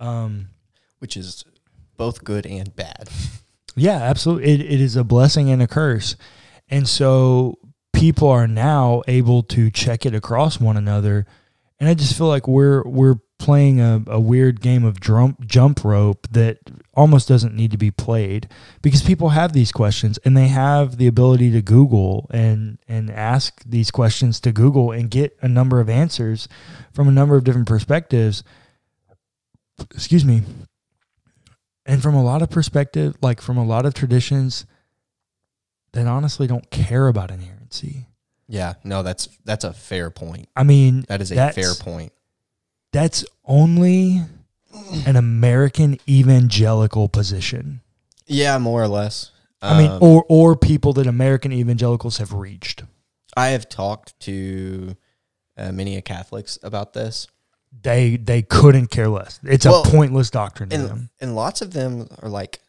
Um, 0.00 0.48
which 0.98 1.16
is 1.16 1.44
both 2.02 2.24
good 2.24 2.46
and 2.46 2.74
bad. 2.74 3.08
yeah, 3.76 3.98
absolutely. 4.02 4.50
It, 4.50 4.60
it 4.60 4.80
is 4.80 4.96
a 4.96 5.04
blessing 5.04 5.50
and 5.50 5.62
a 5.62 5.68
curse. 5.68 6.16
And 6.68 6.88
so 6.88 7.58
people 7.92 8.28
are 8.28 8.48
now 8.48 9.02
able 9.06 9.44
to 9.44 9.70
check 9.70 10.04
it 10.04 10.12
across 10.12 10.58
one 10.58 10.76
another. 10.76 11.26
And 11.78 11.88
I 11.88 11.94
just 11.94 12.18
feel 12.18 12.26
like 12.26 12.48
we're 12.48 12.82
we're 12.82 13.20
playing 13.38 13.80
a, 13.80 14.02
a 14.08 14.18
weird 14.18 14.60
game 14.60 14.84
of 14.84 15.00
jump 15.00 15.46
jump 15.46 15.84
rope 15.84 16.26
that 16.32 16.58
almost 16.94 17.28
doesn't 17.28 17.54
need 17.54 17.70
to 17.70 17.78
be 17.78 17.92
played 17.92 18.48
because 18.82 19.02
people 19.02 19.28
have 19.28 19.52
these 19.52 19.70
questions 19.70 20.18
and 20.24 20.36
they 20.36 20.48
have 20.48 20.96
the 20.96 21.06
ability 21.06 21.52
to 21.52 21.62
Google 21.62 22.28
and 22.30 22.78
and 22.88 23.10
ask 23.10 23.62
these 23.64 23.92
questions 23.92 24.40
to 24.40 24.50
Google 24.50 24.90
and 24.90 25.08
get 25.08 25.36
a 25.40 25.46
number 25.46 25.78
of 25.78 25.88
answers 25.88 26.48
from 26.92 27.06
a 27.06 27.12
number 27.12 27.36
of 27.36 27.44
different 27.44 27.68
perspectives. 27.68 28.42
Excuse 29.94 30.24
me. 30.24 30.42
And 31.84 32.02
from 32.02 32.14
a 32.14 32.22
lot 32.22 32.42
of 32.42 32.50
perspective, 32.50 33.16
like 33.22 33.40
from 33.40 33.56
a 33.58 33.64
lot 33.64 33.84
of 33.86 33.94
traditions 33.94 34.66
that 35.92 36.06
honestly 36.06 36.46
don't 36.46 36.70
care 36.70 37.08
about 37.08 37.30
inerrancy. 37.30 38.06
Yeah, 38.48 38.74
no, 38.84 39.02
that's 39.02 39.28
that's 39.44 39.64
a 39.64 39.72
fair 39.72 40.10
point. 40.10 40.48
I 40.54 40.62
mean, 40.62 41.04
That 41.08 41.20
is 41.20 41.32
a 41.32 41.52
fair 41.52 41.74
point. 41.74 42.12
that's 42.92 43.24
only 43.44 44.20
an 45.06 45.16
American 45.16 45.98
evangelical 46.08 47.08
position. 47.08 47.80
Yeah, 48.26 48.58
more 48.58 48.82
or 48.82 48.88
less. 48.88 49.30
I 49.60 49.78
mean, 49.78 49.90
Um, 49.90 49.98
or 50.02 50.24
or 50.28 50.56
people 50.56 50.92
that 50.94 51.06
American 51.06 51.52
evangelicals 51.52 52.18
have 52.18 52.32
reached. 52.32 52.84
I 53.36 53.48
have 53.48 53.68
talked 53.68 54.18
to 54.20 54.96
uh, 55.56 55.72
many 55.72 56.00
Catholics 56.02 56.58
about 56.62 56.92
this, 56.92 57.26
They 57.80 58.16
they 58.16 58.42
couldn't 58.42 58.88
care 58.88 59.08
less. 59.08 59.40
It's 59.42 59.64
Well, 59.66 59.82
a 59.82 59.84
pointless 59.84 60.30
doctrine 60.30 60.68
to 60.70 60.76
and 60.76 60.88
them. 60.88 61.10
and 61.20 61.34
lots 61.34 61.62
of 61.62 61.72
them 61.72 62.08
are 62.20 62.28
like, 62.28 62.60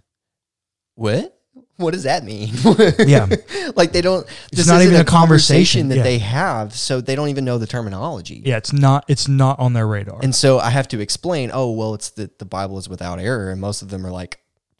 "What? 0.96 1.38
What 1.78 1.92
does 1.94 2.04
that 2.04 2.24
mean?" 2.24 2.54
Yeah. 3.06 3.28
like 3.76 3.92
they 3.92 4.02
don't. 4.02 4.26
This 4.52 4.68
not 4.68 4.82
even 4.82 4.96
a 5.00 5.06
conversation, 5.06 5.90
that 5.90 5.98
yeah. 5.98 6.04
they 6.04 6.18
have, 6.20 6.74
so 6.74 7.02
they 7.02 7.16
don't 7.16 7.30
even 7.30 7.46
know 7.46 7.58
the 7.58 7.68
terminology. 7.68 8.42
Yeah, 8.46 8.58
it's 8.58 8.74
not 8.74 9.06
it's 9.08 9.28
not 9.28 9.60
on 9.60 9.74
their 9.74 9.88
radar. 9.88 10.20
And 10.24 10.34
so 10.34 10.60
I 10.60 10.70
have 10.72 10.88
to 10.90 11.00
explain. 11.00 11.52
Oh, 11.54 11.72
well, 11.72 11.94
it's 11.94 12.10
that 12.12 12.40
the 12.40 12.46
Bible 12.46 12.78
is 12.78 12.90
without 12.90 13.20
error, 13.20 13.52
and 13.52 13.60
most 13.62 13.82
of 13.82 13.90
them 13.90 14.06
are 14.06 14.12
like, 14.12 14.40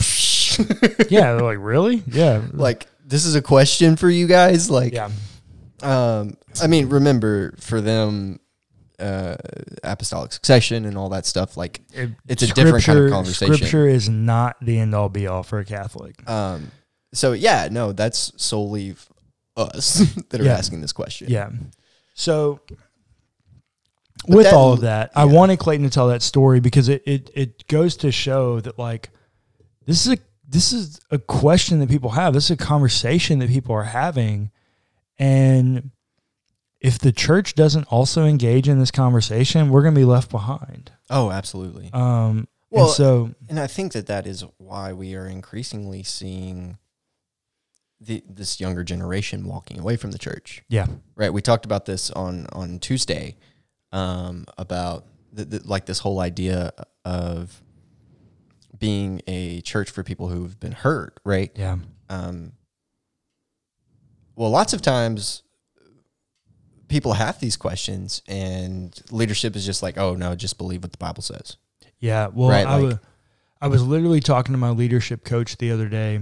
yeah, 1.10 1.34
they're 1.34 1.40
like 1.40 1.58
really? 1.60 2.02
Yeah, 2.06 2.42
like 2.52 2.86
this 3.06 3.24
is 3.24 3.34
a 3.34 3.42
question 3.42 3.96
for 3.96 4.08
you 4.10 4.26
guys. 4.26 4.70
Like, 4.70 4.92
yeah, 4.92 5.10
um, 5.82 6.36
I 6.62 6.66
mean, 6.66 6.88
remember 6.88 7.54
for 7.58 7.80
them, 7.80 8.40
uh, 8.98 9.36
apostolic 9.82 10.32
succession 10.32 10.84
and 10.84 10.96
all 10.96 11.08
that 11.10 11.26
stuff. 11.26 11.56
Like, 11.56 11.82
It- 11.92 12.10
It's 12.28 12.42
a 12.42 12.46
different 12.48 12.84
kind 12.84 12.98
of 12.98 13.10
conversation. 13.10 13.54
Scripture 13.54 13.88
is 13.88 14.08
not 14.08 14.56
the 14.62 14.78
end 14.78 14.94
all 14.94 15.08
be 15.08 15.26
all 15.26 15.42
for 15.42 15.58
a 15.58 15.64
Catholic. 15.64 16.28
um, 16.28 16.70
so 17.12 17.32
yeah, 17.32 17.68
no, 17.70 17.92
that's 17.92 18.32
solely 18.36 18.96
us 19.56 19.98
that 20.30 20.40
are 20.40 20.44
Yeah. 20.44 20.54
asking 20.58 20.80
this 20.80 20.92
question. 20.92 21.28
Yeah. 21.30 21.50
So 22.14 22.60
But 24.26 24.36
with 24.36 24.44
that- 24.46 24.54
all 24.54 24.72
of 24.72 24.80
that, 24.82 25.10
I 25.14 25.24
wanted 25.24 25.58
Clayton 25.58 25.84
to 25.86 25.90
tell 25.92 26.08
that 26.08 26.22
story 26.22 26.60
because 26.60 26.88
it, 26.88 27.02
it 27.06 27.30
it 27.34 27.66
goes 27.68 27.96
to 27.98 28.10
show 28.12 28.60
that 28.60 28.78
like 28.78 29.10
this 29.86 30.06
is 30.06 30.14
a 30.14 30.18
this 30.48 30.72
is 30.72 31.00
a 31.10 31.18
question 31.18 31.78
that 31.80 31.88
people 31.88 32.10
have. 32.10 32.32
This 32.34 32.44
is 32.44 32.50
a 32.52 32.56
conversation 32.56 33.38
that 33.40 33.48
people 33.48 33.74
are 33.74 33.84
having. 33.84 34.50
And 35.18 35.90
if 36.84 36.98
the 36.98 37.12
church 37.12 37.54
doesn't 37.54 37.84
also 37.84 38.24
engage 38.26 38.68
in 38.68 38.78
this 38.78 38.90
conversation, 38.90 39.70
we're 39.70 39.82
going 39.82 39.94
to 39.94 40.00
be 40.00 40.04
left 40.04 40.30
behind. 40.30 40.92
Oh, 41.08 41.30
absolutely. 41.30 41.90
Um, 41.92 42.46
Well, 42.70 42.84
and 42.86 42.94
so 42.94 43.30
And 43.48 43.58
I 43.58 43.66
think 43.66 43.92
that 43.92 44.06
that 44.06 44.26
is 44.26 44.44
why 44.58 44.92
we 44.92 45.14
are 45.14 45.26
increasingly 45.26 46.02
seeing 46.02 46.76
the 48.00 48.22
this 48.28 48.60
younger 48.60 48.84
generation 48.84 49.46
walking 49.46 49.78
away 49.80 49.96
from 49.96 50.12
the 50.12 50.18
church. 50.18 50.62
yeah, 50.68 50.86
Right. 51.16 51.32
We 51.32 51.40
talked 51.40 51.64
about 51.64 51.86
this 51.86 52.10
on 52.10 52.46
on 52.52 52.78
Tuesday 52.80 53.36
um, 53.92 54.44
about 54.58 55.06
the, 55.32 55.44
the, 55.46 55.60
like 55.64 55.86
this 55.86 56.00
whole 56.00 56.20
idea 56.20 56.72
of 57.04 57.62
being 58.78 59.22
a 59.26 59.62
church 59.62 59.88
for 59.90 60.02
people 60.02 60.28
who've 60.28 60.58
been 60.60 60.72
hurt. 60.72 61.18
Right. 61.24 61.50
yeah, 61.54 61.78
Um, 62.10 62.52
well, 64.36 64.50
lots 64.50 64.72
of 64.74 64.82
times 64.82 65.42
people 66.88 67.14
have 67.14 67.40
these 67.40 67.56
questions, 67.56 68.22
and 68.28 68.98
leadership 69.10 69.56
is 69.56 69.64
just 69.66 69.82
like, 69.82 69.96
"Oh 69.98 70.14
no, 70.14 70.34
just 70.34 70.58
believe 70.58 70.82
what 70.82 70.92
the 70.92 70.98
Bible 70.98 71.22
says." 71.22 71.56
yeah. 72.00 72.26
Well, 72.32 72.50
Right, 72.50 72.66
I 72.66 72.76
like- 72.76 72.92
wa- 72.92 72.98
I 73.60 73.68
was 73.68 73.82
literally 73.82 74.20
talking 74.20 74.52
to 74.52 74.58
my 74.58 74.70
leadership 74.70 75.24
coach 75.24 75.56
the 75.56 75.70
other 75.70 75.88
day, 75.88 76.20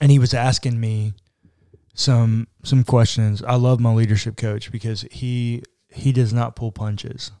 and 0.00 0.10
he 0.10 0.18
was 0.18 0.32
asking 0.34 0.78
me 0.80 1.14
some 1.94 2.46
some 2.62 2.84
questions. 2.84 3.42
I 3.42 3.54
love 3.56 3.80
my 3.80 3.92
leadership 3.92 4.36
coach 4.36 4.70
because 4.70 5.02
he 5.10 5.62
he 5.90 6.12
does 6.12 6.32
not 6.32 6.54
pull 6.54 6.70
punches. 6.70 7.32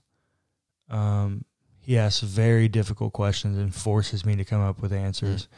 Um, 0.90 1.44
he 1.80 1.96
asks 1.98 2.20
very 2.22 2.68
difficult 2.68 3.12
questions 3.12 3.56
and 3.58 3.74
forces 3.74 4.24
me 4.24 4.36
to 4.36 4.44
come 4.44 4.60
up 4.60 4.80
with 4.80 4.92
answers. 4.92 5.48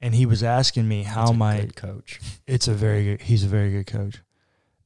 And 0.00 0.14
he 0.14 0.26
was 0.26 0.42
asking 0.42 0.86
me 0.88 1.02
how 1.04 1.32
my 1.32 1.68
coach. 1.76 2.20
it's 2.46 2.66
a 2.68 2.74
very 2.74 3.04
good 3.04 3.22
he's 3.22 3.44
a 3.44 3.48
very 3.48 3.70
good 3.70 3.86
coach. 3.86 4.20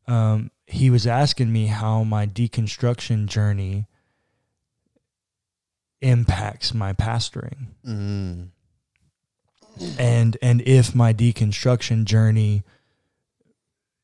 Um, 0.06 0.50
he 0.70 0.90
was 0.90 1.06
asking 1.06 1.50
me 1.52 1.66
how 1.66 2.04
my 2.04 2.26
deconstruction 2.26 3.26
journey 3.26 3.86
impacts 6.00 6.72
my 6.74 6.92
pastoring 6.92 7.68
Mm. 7.84 8.50
and 9.98 10.36
and 10.42 10.60
if 10.62 10.94
my 10.94 11.12
deconstruction 11.12 12.04
journey 12.04 12.62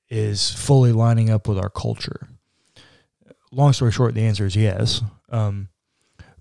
is 0.09 0.51
fully 0.53 0.93
lining 0.93 1.31
up 1.31 1.47
with 1.49 1.59
our 1.59 1.71
culture. 1.71 2.29
Long 3.53 3.73
story 3.73 3.93
short, 3.93 4.15
the 4.15 4.25
answer 4.27 4.47
is 4.47 4.55
yes. 4.57 5.03
Um, 5.29 5.69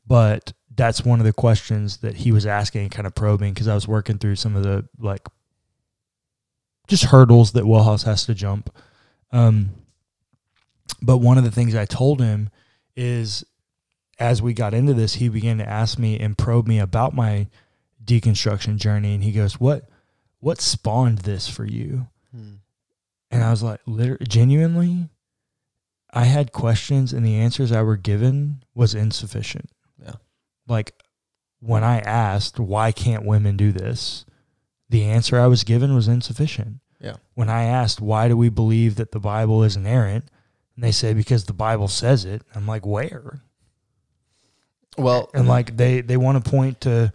but 0.05 0.53
that's 0.75 1.05
one 1.05 1.19
of 1.19 1.25
the 1.25 1.33
questions 1.33 1.97
that 1.97 2.15
he 2.17 2.31
was 2.31 2.45
asking, 2.45 2.89
kind 2.89 3.07
of 3.07 3.15
probing, 3.15 3.53
because 3.53 3.67
I 3.67 3.75
was 3.75 3.87
working 3.87 4.17
through 4.17 4.35
some 4.35 4.55
of 4.55 4.63
the 4.63 4.87
like 4.99 5.27
just 6.87 7.05
hurdles 7.05 7.51
that 7.53 7.63
Wellhouse 7.63 8.03
has 8.05 8.25
to 8.25 8.33
jump. 8.33 8.75
Um, 9.31 9.69
but 11.01 11.17
one 11.17 11.37
of 11.37 11.43
the 11.43 11.51
things 11.51 11.75
I 11.75 11.85
told 11.85 12.21
him 12.21 12.49
is, 12.95 13.43
as 14.19 14.41
we 14.41 14.53
got 14.53 14.73
into 14.73 14.93
this, 14.93 15.15
he 15.15 15.29
began 15.29 15.57
to 15.57 15.69
ask 15.69 15.97
me 15.97 16.19
and 16.19 16.37
probe 16.37 16.67
me 16.67 16.79
about 16.79 17.13
my 17.15 17.47
deconstruction 18.03 18.75
journey 18.77 19.13
and 19.13 19.23
he 19.23 19.31
goes 19.31 19.59
what 19.61 19.87
what 20.39 20.59
spawned 20.59 21.19
this 21.19 21.47
for 21.47 21.63
you 21.65 22.05
Hmm. 22.35 22.55
and 23.31 23.41
i 23.43 23.49
was 23.49 23.63
like 23.63 23.79
literally, 23.85 24.25
genuinely 24.27 25.07
i 26.11 26.25
had 26.25 26.51
questions 26.51 27.13
and 27.13 27.25
the 27.25 27.35
answers 27.35 27.71
i 27.71 27.81
were 27.81 27.95
given 27.95 28.61
was 28.75 28.93
insufficient 28.93 29.69
Yeah. 30.03 30.15
like 30.67 30.91
when 31.61 31.85
i 31.85 31.99
asked 31.99 32.59
why 32.59 32.91
can't 32.91 33.23
women 33.25 33.55
do 33.55 33.71
this 33.71 34.25
the 34.89 35.05
answer 35.05 35.39
i 35.39 35.47
was 35.47 35.63
given 35.63 35.95
was 35.95 36.09
insufficient 36.09 36.79
Yeah. 36.99 37.15
when 37.35 37.49
i 37.49 37.63
asked 37.63 38.01
why 38.01 38.27
do 38.27 38.35
we 38.35 38.49
believe 38.49 38.95
that 38.95 39.13
the 39.13 39.19
bible 39.21 39.63
is 39.63 39.77
inerrant 39.77 40.25
and 40.75 40.83
they 40.83 40.91
say 40.91 41.13
because 41.13 41.45
the 41.45 41.53
bible 41.53 41.87
says 41.87 42.25
it. 42.25 42.41
I'm 42.55 42.67
like 42.67 42.85
where? 42.85 43.41
Well, 44.97 45.29
and 45.33 45.47
like 45.47 45.75
they 45.77 46.01
they 46.01 46.17
want 46.17 46.43
to 46.43 46.49
point 46.49 46.81
to 46.81 47.11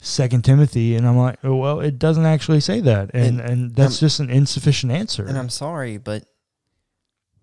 second 0.00 0.44
timothy 0.44 0.94
and 0.94 1.08
i'm 1.08 1.16
like 1.16 1.36
oh, 1.42 1.56
well 1.56 1.80
it 1.80 1.98
doesn't 1.98 2.26
actually 2.26 2.60
say 2.60 2.80
that. 2.80 3.10
And 3.14 3.40
And 3.40 3.50
and 3.50 3.74
that's 3.74 3.94
I'm- 3.96 4.00
just 4.06 4.20
an 4.20 4.30
insufficient 4.30 4.92
answer. 4.92 5.24
And 5.26 5.36
I'm 5.38 5.48
sorry, 5.48 5.96
but 5.96 6.24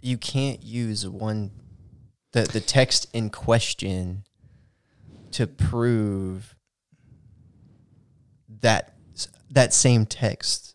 you 0.01 0.17
can't 0.17 0.63
use 0.63 1.07
one 1.07 1.51
the 2.31 2.43
the 2.43 2.61
text 2.61 3.07
in 3.13 3.29
question 3.29 4.23
to 5.31 5.47
prove 5.47 6.55
that 8.61 8.93
that 9.49 9.73
same 9.73 10.05
text. 10.05 10.74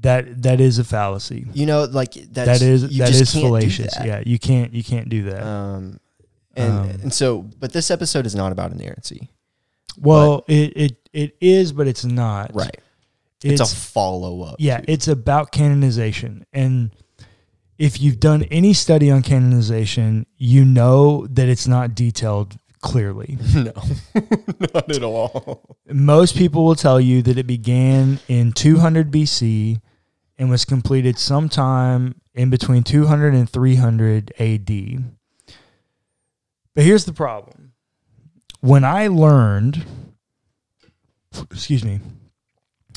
That 0.00 0.42
that 0.42 0.60
is 0.60 0.78
a 0.78 0.84
fallacy 0.84 1.46
You 1.52 1.66
know, 1.66 1.84
like 1.84 2.12
that's 2.14 2.60
that 2.60 2.62
is 2.62 2.82
that 2.98 3.10
is 3.10 3.32
fallacious 3.32 3.94
that. 3.94 4.06
yeah 4.06 4.22
you 4.24 4.38
can't 4.38 4.72
you 4.74 4.82
can't 4.84 5.08
do 5.08 5.24
that 5.24 5.42
Um, 5.42 6.00
and 6.56 6.72
Um, 6.72 6.88
and 7.02 7.14
so, 7.14 7.42
but 7.58 7.72
this 7.72 7.90
episode 7.90 8.26
is 8.26 8.34
not 8.34 8.52
about 8.52 8.72
inerrancy, 8.72 9.30
well 9.98 10.44
it, 10.48 10.72
it 10.76 11.08
it 11.12 11.36
is 11.40 11.72
but 11.72 11.86
it's 11.86 12.04
not 12.04 12.50
right? 12.54 12.76
it's, 13.42 13.60
It's, 13.60 13.72
a 13.72 13.76
follow 13.76 14.42
up. 14.42 14.56
yeah 14.58 14.80
it's 14.88 15.08
about 15.08 15.52
canonization 15.52 16.44
and 16.52 16.90
if 17.78 17.98
you've 18.00 18.20
done 18.20 18.42
any 18.50 18.74
study 18.74 19.10
on 19.10 19.22
canonization, 19.22 20.26
you 20.36 20.66
know 20.66 21.26
that 21.30 21.48
it's 21.48 21.66
not 21.66 21.94
detailed 21.94 22.58
clearly. 22.82 23.38
no, 23.54 23.72
not 24.74 24.90
at 24.94 25.02
all. 25.02 25.78
Most 25.90 26.36
people 26.36 26.66
will 26.66 26.74
tell 26.74 27.00
you 27.00 27.22
that 27.22 27.38
it 27.38 27.46
began 27.46 28.20
in 28.28 28.52
200 28.52 29.10
BC 29.10 29.80
and 30.40 30.48
was 30.48 30.64
completed 30.64 31.18
sometime 31.18 32.18
in 32.34 32.48
between 32.48 32.82
200 32.82 33.34
and 33.34 33.48
300 33.48 34.32
AD. 34.40 35.04
But 36.74 36.84
here's 36.84 37.04
the 37.04 37.12
problem. 37.12 37.72
When 38.60 38.82
I 38.82 39.08
learned, 39.08 39.84
excuse 41.50 41.84
me, 41.84 42.00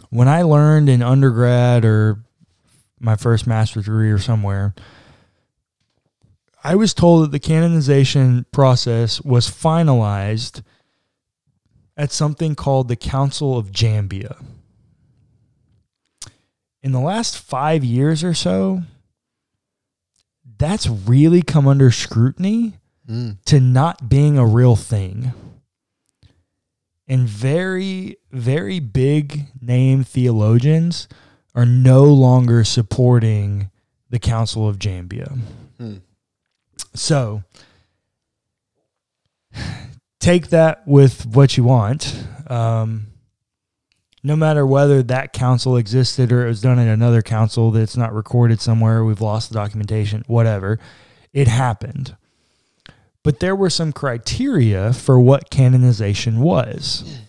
when 0.09 0.29
I 0.29 0.43
learned 0.43 0.87
in 0.87 1.03
undergrad 1.03 1.83
or 1.83 2.23
my 2.97 3.17
first 3.17 3.45
master's 3.45 3.85
degree 3.85 4.09
or 4.09 4.19
somewhere, 4.19 4.73
I 6.63 6.75
was 6.75 6.93
told 6.93 7.25
that 7.25 7.31
the 7.33 7.39
canonization 7.39 8.45
process 8.53 9.19
was 9.19 9.49
finalized 9.49 10.63
at 11.97 12.13
something 12.13 12.55
called 12.55 12.87
the 12.87 12.95
Council 12.95 13.57
of 13.57 13.71
Jamnia. 13.73 14.41
In 16.83 16.91
the 16.91 16.99
last 16.99 17.39
five 17.39 17.83
years 17.83 18.23
or 18.23 18.33
so, 18.33 18.83
that's 20.57 20.87
really 20.87 21.41
come 21.41 21.67
under 21.67 21.89
scrutiny 21.91 22.73
Mm. 23.09 23.37
to 23.45 23.59
not 23.59 24.07
being 24.07 24.37
a 24.37 24.45
real 24.45 24.77
thing. 24.77 25.33
And 27.05 27.27
very, 27.27 28.15
very 28.31 28.79
big 28.79 29.47
name 29.59 30.05
theologians 30.05 31.09
are 31.53 31.65
no 31.65 32.05
longer 32.05 32.63
supporting 32.63 33.69
the 34.09 34.19
Council 34.19 34.69
of 34.69 34.79
Jamnia. 34.79 35.37
Hmm. 35.77 35.97
So 36.95 37.43
take 40.21 40.47
that 40.49 40.87
with 40.87 41.25
what 41.25 41.57
you 41.57 41.65
want. 41.65 42.15
Um, 42.47 43.07
no 44.23 44.35
matter 44.35 44.65
whether 44.65 45.03
that 45.03 45.33
council 45.33 45.75
existed 45.75 46.31
or 46.31 46.45
it 46.45 46.47
was 46.47 46.61
done 46.61 46.79
in 46.79 46.87
another 46.87 47.21
council 47.21 47.71
that's 47.71 47.97
not 47.97 48.13
recorded 48.13 48.61
somewhere, 48.61 49.03
we've 49.03 49.21
lost 49.21 49.49
the 49.49 49.55
documentation, 49.55 50.23
whatever, 50.27 50.79
it 51.33 51.47
happened. 51.47 52.15
But 53.21 53.39
there 53.39 53.55
were 53.55 53.69
some 53.69 53.91
criteria 53.91 54.93
for 54.93 55.19
what 55.19 55.49
canonization 55.49 56.39
was. 56.39 57.19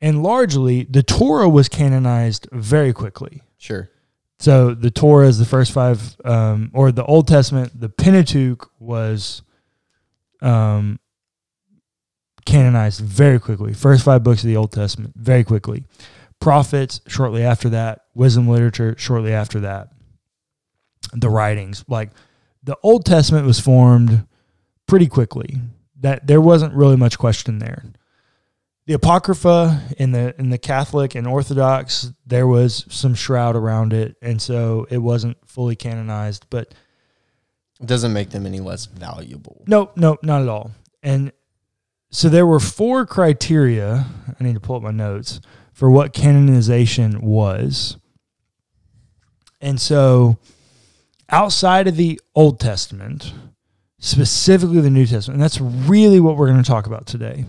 And 0.00 0.22
largely, 0.22 0.84
the 0.84 1.02
Torah 1.02 1.48
was 1.48 1.68
canonized 1.68 2.48
very 2.52 2.92
quickly. 2.92 3.42
Sure. 3.58 3.90
So 4.38 4.74
the 4.74 4.90
Torah 4.90 5.28
is 5.28 5.38
the 5.38 5.46
first 5.46 5.72
five, 5.72 6.16
um, 6.24 6.70
or 6.74 6.92
the 6.92 7.04
Old 7.04 7.28
Testament, 7.28 7.78
the 7.78 7.88
Pentateuch 7.88 8.70
was 8.78 9.42
um, 10.42 11.00
canonized 12.46 13.00
very 13.00 13.38
quickly. 13.38 13.74
First 13.74 14.04
five 14.04 14.22
books 14.22 14.42
of 14.42 14.48
the 14.48 14.56
Old 14.56 14.72
Testament, 14.72 15.14
very 15.16 15.44
quickly. 15.44 15.84
Prophets, 16.40 17.00
shortly 17.06 17.42
after 17.42 17.68
that. 17.70 18.02
Wisdom 18.14 18.48
literature, 18.48 18.94
shortly 18.98 19.32
after 19.32 19.60
that. 19.60 19.88
The 21.12 21.28
writings, 21.28 21.84
like 21.88 22.10
the 22.62 22.76
Old 22.82 23.04
Testament 23.04 23.46
was 23.46 23.60
formed 23.60 24.26
pretty 24.86 25.06
quickly. 25.06 25.58
That 26.00 26.26
there 26.26 26.40
wasn't 26.40 26.74
really 26.74 26.96
much 26.96 27.18
question 27.18 27.58
there 27.58 27.84
the 28.86 28.94
apocrypha 28.94 29.82
in 29.98 30.12
the 30.12 30.34
in 30.38 30.50
the 30.50 30.58
Catholic 30.58 31.14
and 31.14 31.26
Orthodox, 31.26 32.12
there 32.24 32.46
was 32.46 32.86
some 32.88 33.14
shroud 33.14 33.56
around 33.56 33.92
it, 33.92 34.16
and 34.22 34.40
so 34.40 34.86
it 34.90 34.98
wasn't 34.98 35.36
fully 35.44 35.74
canonized. 35.74 36.46
But 36.50 36.72
It 37.80 37.86
doesn't 37.86 38.12
make 38.12 38.30
them 38.30 38.46
any 38.46 38.60
less 38.60 38.86
valuable. 38.86 39.64
no, 39.66 39.90
no, 39.96 40.16
not 40.22 40.42
at 40.42 40.48
all. 40.48 40.70
And 41.02 41.32
so 42.16 42.30
there 42.30 42.46
were 42.46 42.60
four 42.60 43.04
criteria. 43.04 44.06
I 44.40 44.42
need 44.42 44.54
to 44.54 44.60
pull 44.60 44.76
up 44.76 44.82
my 44.82 44.90
notes 44.90 45.38
for 45.74 45.90
what 45.90 46.14
canonization 46.14 47.20
was. 47.20 47.98
And 49.60 49.78
so 49.78 50.38
outside 51.28 51.86
of 51.86 51.96
the 51.96 52.18
Old 52.34 52.58
Testament, 52.58 53.34
specifically 53.98 54.80
the 54.80 54.88
New 54.88 55.04
Testament, 55.04 55.34
and 55.34 55.42
that's 55.42 55.60
really 55.60 56.18
what 56.18 56.38
we're 56.38 56.46
going 56.46 56.62
to 56.62 56.66
talk 56.66 56.86
about 56.86 57.04
today. 57.04 57.44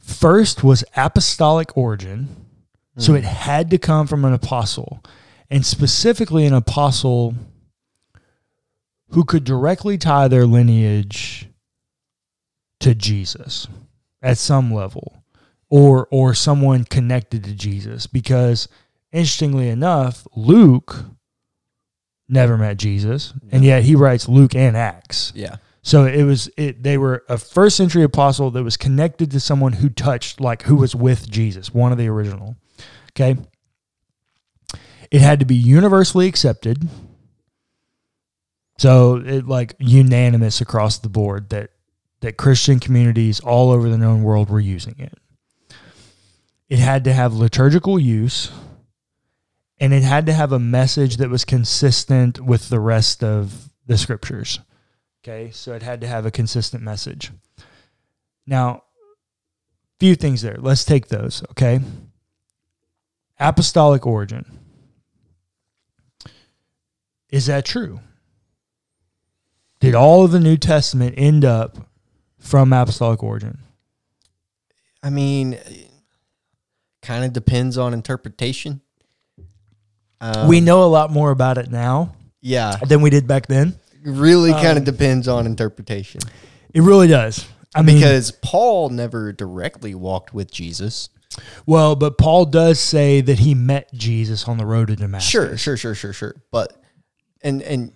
First 0.00 0.64
was 0.64 0.82
apostolic 0.96 1.76
origin. 1.76 2.28
So 2.98 3.12
hmm. 3.12 3.18
it 3.18 3.24
had 3.24 3.70
to 3.70 3.78
come 3.78 4.08
from 4.08 4.24
an 4.24 4.32
apostle, 4.32 5.00
and 5.48 5.64
specifically 5.64 6.44
an 6.44 6.54
apostle 6.54 7.36
who 9.10 9.22
could 9.22 9.44
directly 9.44 9.96
tie 9.96 10.26
their 10.26 10.44
lineage 10.44 11.46
to 12.82 12.94
Jesus 12.94 13.66
at 14.22 14.38
some 14.38 14.72
level 14.72 15.22
or 15.68 16.06
or 16.10 16.34
someone 16.34 16.84
connected 16.84 17.42
to 17.44 17.54
Jesus 17.54 18.06
because 18.06 18.68
interestingly 19.10 19.68
enough 19.68 20.26
Luke 20.36 21.04
never 22.28 22.56
met 22.56 22.76
Jesus 22.76 23.32
and 23.50 23.64
yet 23.64 23.82
he 23.84 23.94
writes 23.96 24.28
Luke 24.28 24.54
and 24.54 24.76
Acts 24.76 25.32
Yeah. 25.34 25.56
so 25.82 26.04
it 26.04 26.22
was 26.24 26.48
it 26.56 26.82
they 26.82 26.96
were 26.98 27.24
a 27.28 27.36
first 27.38 27.76
century 27.76 28.02
apostle 28.04 28.50
that 28.52 28.62
was 28.62 28.76
connected 28.76 29.30
to 29.32 29.40
someone 29.40 29.74
who 29.74 29.88
touched 29.88 30.40
like 30.40 30.62
who 30.62 30.76
was 30.76 30.94
with 30.94 31.28
Jesus, 31.30 31.74
one 31.74 31.92
of 31.92 31.98
the 31.98 32.08
original. 32.08 32.56
Okay? 33.10 33.36
It 35.10 35.20
had 35.20 35.40
to 35.40 35.44
be 35.46 35.54
universally 35.56 36.26
accepted. 36.26 36.88
So 38.78 39.16
it 39.16 39.46
like 39.46 39.74
unanimous 39.78 40.60
across 40.62 40.98
the 40.98 41.10
board 41.10 41.50
that 41.50 41.71
that 42.22 42.36
Christian 42.36 42.78
communities 42.78 43.40
all 43.40 43.70
over 43.70 43.88
the 43.88 43.98
known 43.98 44.22
world 44.22 44.48
were 44.48 44.60
using 44.60 44.94
it. 44.98 45.18
It 46.68 46.78
had 46.78 47.04
to 47.04 47.12
have 47.12 47.34
liturgical 47.34 47.98
use 47.98 48.50
and 49.78 49.92
it 49.92 50.04
had 50.04 50.26
to 50.26 50.32
have 50.32 50.52
a 50.52 50.60
message 50.60 51.16
that 51.16 51.28
was 51.28 51.44
consistent 51.44 52.40
with 52.40 52.68
the 52.68 52.78
rest 52.78 53.24
of 53.24 53.70
the 53.86 53.98
scriptures. 53.98 54.60
Okay, 55.22 55.50
so 55.50 55.72
it 55.72 55.82
had 55.82 56.00
to 56.00 56.06
have 56.06 56.24
a 56.24 56.30
consistent 56.30 56.84
message. 56.84 57.32
Now, 58.46 58.84
few 59.98 60.14
things 60.14 60.42
there. 60.42 60.56
Let's 60.58 60.84
take 60.84 61.08
those. 61.08 61.42
Okay, 61.50 61.80
apostolic 63.40 64.06
origin. 64.06 64.58
Is 67.30 67.46
that 67.46 67.64
true? 67.64 67.98
Did 69.80 69.96
all 69.96 70.24
of 70.24 70.30
the 70.30 70.38
New 70.38 70.56
Testament 70.56 71.14
end 71.18 71.44
up 71.44 71.88
from 72.42 72.72
apostolic 72.72 73.22
origin? 73.22 73.58
I 75.02 75.10
mean, 75.10 75.58
kind 77.00 77.24
of 77.24 77.32
depends 77.32 77.78
on 77.78 77.94
interpretation. 77.94 78.80
Um, 80.20 80.48
we 80.48 80.60
know 80.60 80.84
a 80.84 80.86
lot 80.86 81.10
more 81.10 81.30
about 81.30 81.58
it 81.58 81.70
now 81.70 82.14
Yeah. 82.40 82.76
than 82.76 83.00
we 83.00 83.10
did 83.10 83.26
back 83.26 83.46
then. 83.46 83.74
Really 84.04 84.52
kind 84.52 84.72
Um, 84.72 84.76
of 84.78 84.84
depends 84.84 85.26
on 85.28 85.46
interpretation. 85.46 86.20
It 86.72 86.82
really 86.82 87.08
does. 87.08 87.44
I 87.74 87.82
mean, 87.82 87.96
Because 87.96 88.30
Paul 88.30 88.90
never 88.90 89.32
directly 89.32 89.94
walked 89.94 90.32
with 90.34 90.50
Jesus. 90.50 91.08
well, 91.66 91.96
but 91.96 92.18
Paul 92.18 92.44
does 92.44 92.78
say 92.78 93.20
that 93.22 93.38
he 93.40 93.54
met 93.54 93.92
Jesus 93.94 94.46
on 94.46 94.58
the 94.58 94.66
road 94.66 94.88
to 94.88 94.96
Damascus. 94.96 95.30
Sure, 95.30 95.56
sure, 95.56 95.76
sure, 95.76 95.94
sure, 95.94 96.12
sure. 96.12 96.36
But 96.50 96.72
and 97.42 97.62
and 97.62 97.92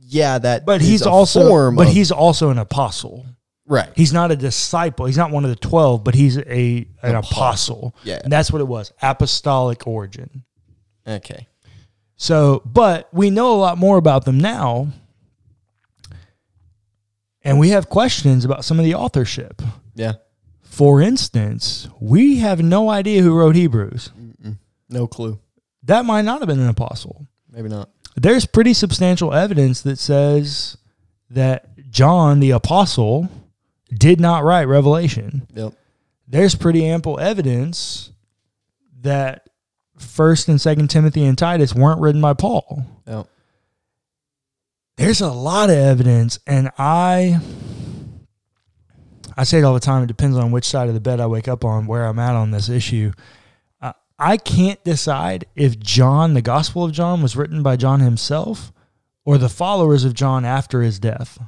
yeah, 0.00 0.38
that 0.38 0.64
but 0.64 0.80
he's 0.80 1.02
also 1.02 1.46
form 1.46 1.76
but 1.76 1.88
he's 1.88 2.10
also 2.10 2.50
an 2.50 2.58
apostle. 2.58 3.26
Right. 3.70 3.88
He's 3.96 4.12
not 4.12 4.30
a 4.30 4.36
disciple. 4.36 5.06
He's 5.06 5.16
not 5.16 5.30
one 5.30 5.44
of 5.44 5.50
the 5.50 5.56
twelve, 5.56 6.04
but 6.04 6.14
he's 6.14 6.36
a 6.36 6.86
an 7.02 7.14
apostle. 7.14 7.94
Yeah. 8.04 8.20
and 8.22 8.30
that's 8.30 8.52
what 8.52 8.60
it 8.60 8.68
was. 8.68 8.92
Apostolic 9.00 9.86
origin. 9.86 10.44
Okay. 11.06 11.46
So, 12.16 12.60
but 12.66 13.08
we 13.14 13.30
know 13.30 13.54
a 13.54 13.56
lot 13.56 13.78
more 13.78 13.96
about 13.96 14.26
them 14.26 14.38
now, 14.38 14.88
and 17.42 17.58
we 17.58 17.70
have 17.70 17.88
questions 17.88 18.44
about 18.44 18.64
some 18.64 18.78
of 18.78 18.84
the 18.84 18.94
authorship. 18.94 19.62
Yeah. 19.94 20.12
For 20.62 21.00
instance, 21.00 21.88
we 21.98 22.38
have 22.38 22.62
no 22.62 22.90
idea 22.90 23.22
who 23.22 23.34
wrote 23.34 23.56
Hebrews. 23.56 24.10
No 24.88 25.06
clue. 25.06 25.38
That 25.84 26.04
might 26.04 26.22
not 26.22 26.40
have 26.40 26.48
been 26.48 26.60
an 26.60 26.68
apostle. 26.68 27.26
Maybe 27.50 27.68
not. 27.68 27.90
there's 28.16 28.44
pretty 28.46 28.74
substantial 28.74 29.32
evidence 29.32 29.82
that 29.82 29.98
says 29.98 30.76
that 31.30 31.90
John 31.90 32.40
the 32.40 32.50
apostle 32.50 33.28
did 33.94 34.20
not 34.20 34.44
write 34.44 34.64
Revelation. 34.64 35.46
Yep. 35.54 35.74
There's 36.26 36.54
pretty 36.54 36.86
ample 36.86 37.18
evidence 37.18 38.12
that 39.00 39.48
First 39.98 40.48
and 40.48 40.60
Second 40.60 40.88
Timothy 40.88 41.24
and 41.24 41.36
Titus 41.36 41.74
weren't 41.74 42.00
written 42.00 42.20
by 42.20 42.34
Paul. 42.34 42.84
Yep. 43.06 43.26
There's 44.96 45.20
a 45.20 45.30
lot 45.30 45.70
of 45.70 45.76
evidence, 45.76 46.38
and 46.46 46.70
I 46.78 47.40
I 49.36 49.44
say 49.44 49.58
it 49.58 49.64
all 49.64 49.74
the 49.74 49.80
time. 49.80 50.02
It 50.02 50.08
depends 50.08 50.36
on 50.36 50.50
which 50.50 50.66
side 50.66 50.88
of 50.88 50.94
the 50.94 51.00
bed 51.00 51.20
I 51.20 51.26
wake 51.26 51.48
up 51.48 51.64
on, 51.64 51.86
where 51.86 52.06
I'm 52.06 52.18
at 52.18 52.36
on 52.36 52.50
this 52.50 52.68
issue. 52.68 53.12
I, 53.80 53.94
I 54.18 54.36
can't 54.36 54.82
decide 54.84 55.46
if 55.56 55.78
John, 55.78 56.34
the 56.34 56.42
Gospel 56.42 56.84
of 56.84 56.92
John, 56.92 57.22
was 57.22 57.36
written 57.36 57.62
by 57.62 57.76
John 57.76 58.00
himself 58.00 58.72
or 59.24 59.38
the 59.38 59.48
followers 59.48 60.04
of 60.04 60.12
John 60.12 60.44
after 60.44 60.82
his 60.82 60.98
death, 60.98 61.38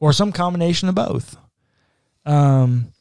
or 0.00 0.12
some 0.12 0.32
combination 0.32 0.88
of 0.88 0.94
both. 0.94 1.36
Um, 2.26 2.92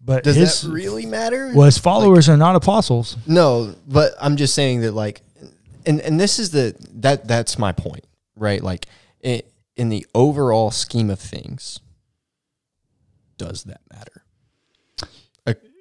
but 0.00 0.24
Does 0.24 0.36
his, 0.36 0.62
that 0.62 0.70
really 0.70 1.06
matter? 1.06 1.52
well, 1.54 1.66
his 1.66 1.78
followers 1.78 2.28
are 2.28 2.36
not 2.36 2.56
apostles. 2.56 3.16
No, 3.26 3.74
but 3.86 4.14
I'm 4.20 4.36
just 4.36 4.54
saying 4.54 4.80
that 4.80 4.92
like, 4.92 5.22
and 5.84 6.00
and 6.00 6.18
this 6.18 6.38
is 6.38 6.50
the 6.50 6.74
that 6.94 7.26
that's 7.28 7.58
my 7.58 7.72
point, 7.72 8.04
right? 8.36 8.62
Like, 8.62 8.86
it, 9.20 9.52
in 9.76 9.88
the 9.88 10.06
overall 10.14 10.70
scheme 10.70 11.10
of 11.10 11.18
things, 11.18 11.80
does 13.36 13.64
that 13.64 13.80
matter? 13.92 14.22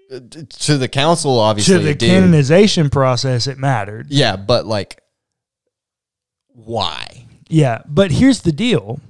Uh, 0.09 0.19
to 0.47 0.77
the 0.77 0.87
council, 0.87 1.37
obviously, 1.37 1.77
to 1.77 1.83
the 1.83 1.95
canonization 1.95 2.89
process, 2.89 3.45
it 3.45 3.57
mattered. 3.57 4.07
Yeah, 4.09 4.37
but 4.37 4.65
like, 4.65 5.01
why? 6.47 7.25
Yeah, 7.49 7.81
but 7.85 8.11
here's 8.11 8.41
the 8.41 8.53
deal. 8.53 9.01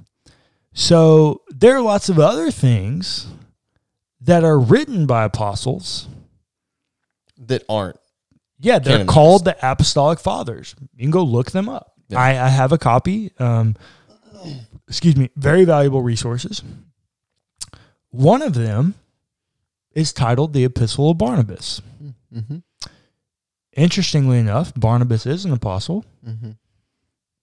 So 0.72 1.42
there 1.50 1.76
are 1.76 1.80
lots 1.80 2.08
of 2.08 2.18
other 2.18 2.50
things 2.50 3.28
that 4.20 4.44
are 4.44 4.58
written 4.58 5.06
by 5.06 5.24
apostles. 5.24 6.08
That 7.38 7.62
aren't 7.68 7.96
Yeah, 8.58 8.78
they're 8.80 8.94
Canonized. 8.98 9.08
called 9.08 9.44
the 9.44 9.56
apostolic 9.62 10.18
fathers. 10.18 10.74
You 10.96 11.02
can 11.04 11.10
go 11.12 11.22
look 11.22 11.52
them 11.52 11.68
up. 11.68 11.92
Yeah. 12.08 12.18
I, 12.20 12.30
I 12.46 12.48
have 12.48 12.72
a 12.72 12.78
copy. 12.78 13.32
Um, 13.38 13.76
excuse 14.88 15.16
me, 15.16 15.30
very 15.36 15.64
valuable 15.64 16.02
resources. 16.02 16.62
One 18.10 18.42
of 18.42 18.54
them 18.54 18.94
is 19.92 20.12
titled 20.12 20.52
the 20.52 20.64
Epistle 20.64 21.10
of 21.10 21.18
Barnabas. 21.18 21.80
mm-hmm, 22.34 22.58
Interestingly 23.76 24.38
enough, 24.38 24.72
Barnabas 24.74 25.26
is 25.26 25.44
an 25.44 25.52
apostle. 25.52 26.04
mm-hmm. 26.26 26.52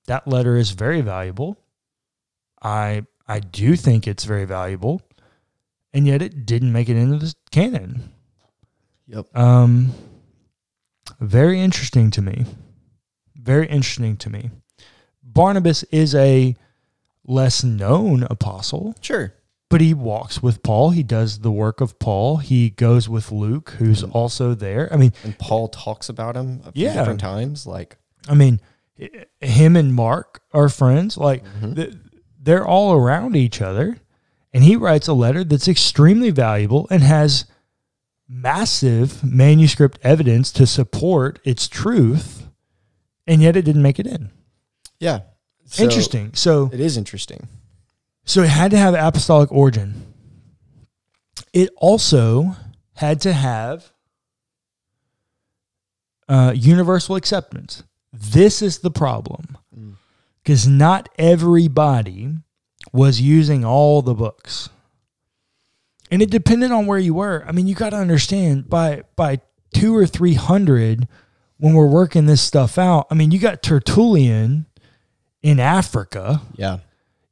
that 0.08 0.28
letter 0.28 0.58
is 0.58 0.72
very 0.72 1.02
valuable. 1.02 1.58
I 2.62 3.06
I 3.28 3.40
do 3.40 3.76
think 3.76 4.08
it's 4.08 4.24
very 4.26 4.46
valuable, 4.46 5.02
and 5.96 6.06
yet 6.06 6.22
it 6.22 6.46
didn't 6.46 6.72
make 6.72 6.90
it 6.90 6.96
into 6.98 7.18
the 7.18 7.34
canon. 7.52 8.12
Yep. 9.08 9.36
Um, 9.36 9.92
very 11.20 11.60
interesting 11.62 12.12
to 12.12 12.22
me. 12.22 12.46
Very 13.36 13.68
interesting 13.68 14.18
to 14.18 14.30
me. 14.30 14.50
Barnabas 15.24 15.84
is 15.84 16.14
a 16.16 16.56
less 17.26 17.64
known 17.64 18.24
apostle, 18.24 18.96
Sure. 19.02 19.34
but 19.70 19.82
he 19.82 19.94
walks 19.94 20.42
with 20.44 20.64
Paul. 20.64 20.92
He 20.92 21.04
does 21.04 21.40
the 21.40 21.52
work 21.52 21.82
of 21.82 21.98
Paul. 22.00 22.38
He 22.38 22.70
goes 22.72 23.08
with 23.10 23.32
Luke, 23.32 23.72
who's 23.78 24.04
also 24.04 24.54
there. 24.56 24.92
I 24.92 24.98
mean, 24.98 25.14
And 25.24 25.38
Paul 25.38 25.68
talks 25.70 26.10
about 26.10 26.36
him 26.36 26.62
a 26.66 26.72
few 26.72 26.86
Yeah. 26.86 26.94
different 26.96 27.20
times. 27.20 27.66
Like, 27.66 27.98
I 28.28 28.34
mean, 28.36 28.60
him 29.42 29.76
and 29.76 29.94
Mark 29.94 30.42
are 30.54 30.70
friends. 30.70 31.18
Like 31.18 31.44
Mhm. 31.62 32.00
they're 32.42 32.66
all 32.66 32.94
around 32.94 33.36
each 33.36 33.62
other, 33.62 33.98
and 34.56 34.64
he 34.64 34.76
writes 34.78 35.08
a 35.10 35.14
letter 35.14 35.44
that's 35.44 35.68
extremely 35.68 36.32
valuable 36.32 36.88
and 36.90 37.04
has 37.04 37.44
massive 38.28 39.22
manuscript 39.24 40.00
evidence 40.02 40.52
to 40.54 40.66
support 40.66 41.40
its 41.44 41.68
truth, 41.68 42.48
and 43.28 43.42
yet 43.42 43.56
it 43.58 43.64
didn't 43.66 43.82
make 43.84 44.00
it 44.00 44.08
in. 44.08 44.32
yeah. 45.00 45.20
So, 45.68 45.84
Interesting. 45.84 46.32
So, 46.36 46.70
It 46.72 46.80
is 46.80 46.96
interesting. 46.96 47.48
so 48.24 48.44
it 48.44 48.50
had 48.50 48.72
to 48.72 48.78
have 48.78 48.94
apostolic 48.94 49.52
origin. 49.52 50.14
It 51.54 51.70
also 51.78 52.56
had 52.94 53.20
to 53.22 53.34
have 53.34 53.92
uh, 56.30 56.54
universal 56.56 57.16
acceptance. 57.16 57.84
This 58.14 58.62
is 58.62 58.80
the 58.80 58.92
problem 58.92 59.58
Mm. 59.78 59.96
because 60.44 60.68
not 60.68 61.10
everybody 61.18 62.34
was 62.96 63.20
using 63.22 63.64
all 63.66 64.02
the 64.02 64.14
books, 64.16 64.70
and 66.10 66.22
it 66.22 66.32
depended 66.32 66.72
on 66.72 66.86
where 66.86 67.00
you 67.00 67.14
were. 67.14 67.44
I 67.48 67.52
mean, 67.52 67.68
you 67.68 67.76
got 67.76 67.90
to 67.92 67.98
understand 67.98 68.70
by 68.70 69.04
by 69.16 69.40
two 69.74 69.96
or 69.96 70.06
three 70.06 70.36
hundred 70.36 71.08
when 71.58 71.74
we're 71.74 71.88
working 71.88 72.26
this 72.26 72.42
stuff 72.42 72.78
out. 72.78 73.08
I 73.12 73.14
mean, 73.16 73.32
you 73.32 73.40
got 73.40 73.62
Tertullian 73.64 74.66
in 75.42 75.60
Africa 75.60 76.42
Yeah. 76.58 76.80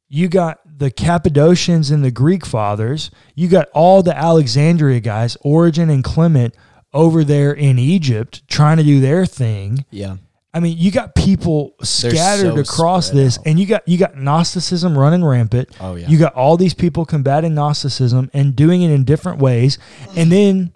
you 0.08 0.28
got 0.28 0.60
the 0.78 0.90
Cappadocians 0.90 1.90
and 1.90 2.04
the 2.04 2.10
Greek 2.10 2.44
fathers. 2.46 3.10
You 3.34 3.48
got 3.48 3.68
all 3.74 4.02
the 4.02 4.16
Alexandria 4.16 5.00
guys, 5.00 5.36
Origen 5.42 5.90
and 5.90 6.02
Clement, 6.04 6.54
over 6.92 7.24
there 7.24 7.52
in 7.52 7.78
Egypt 7.78 8.46
trying 8.48 8.76
to 8.78 8.82
do 8.84 9.00
their 9.00 9.26
thing. 9.26 9.84
Yeah. 9.90 10.16
I 10.54 10.60
mean, 10.60 10.78
you 10.78 10.92
got 10.92 11.16
people 11.16 11.74
scattered 11.82 12.54
so 12.54 12.60
across 12.60 13.10
this, 13.10 13.38
out. 13.38 13.46
and 13.46 13.58
you 13.58 13.66
got 13.66 13.86
you 13.88 13.98
got 13.98 14.16
Gnosticism 14.16 14.96
running 14.96 15.24
rampant. 15.24 15.68
Oh, 15.80 15.96
yeah. 15.96 16.08
You 16.08 16.16
got 16.16 16.34
all 16.34 16.56
these 16.56 16.74
people 16.74 17.04
combating 17.04 17.54
Gnosticism 17.54 18.30
and 18.32 18.54
doing 18.54 18.82
it 18.82 18.92
in 18.92 19.04
different 19.04 19.40
ways. 19.40 19.78
And 20.16 20.30
then 20.30 20.72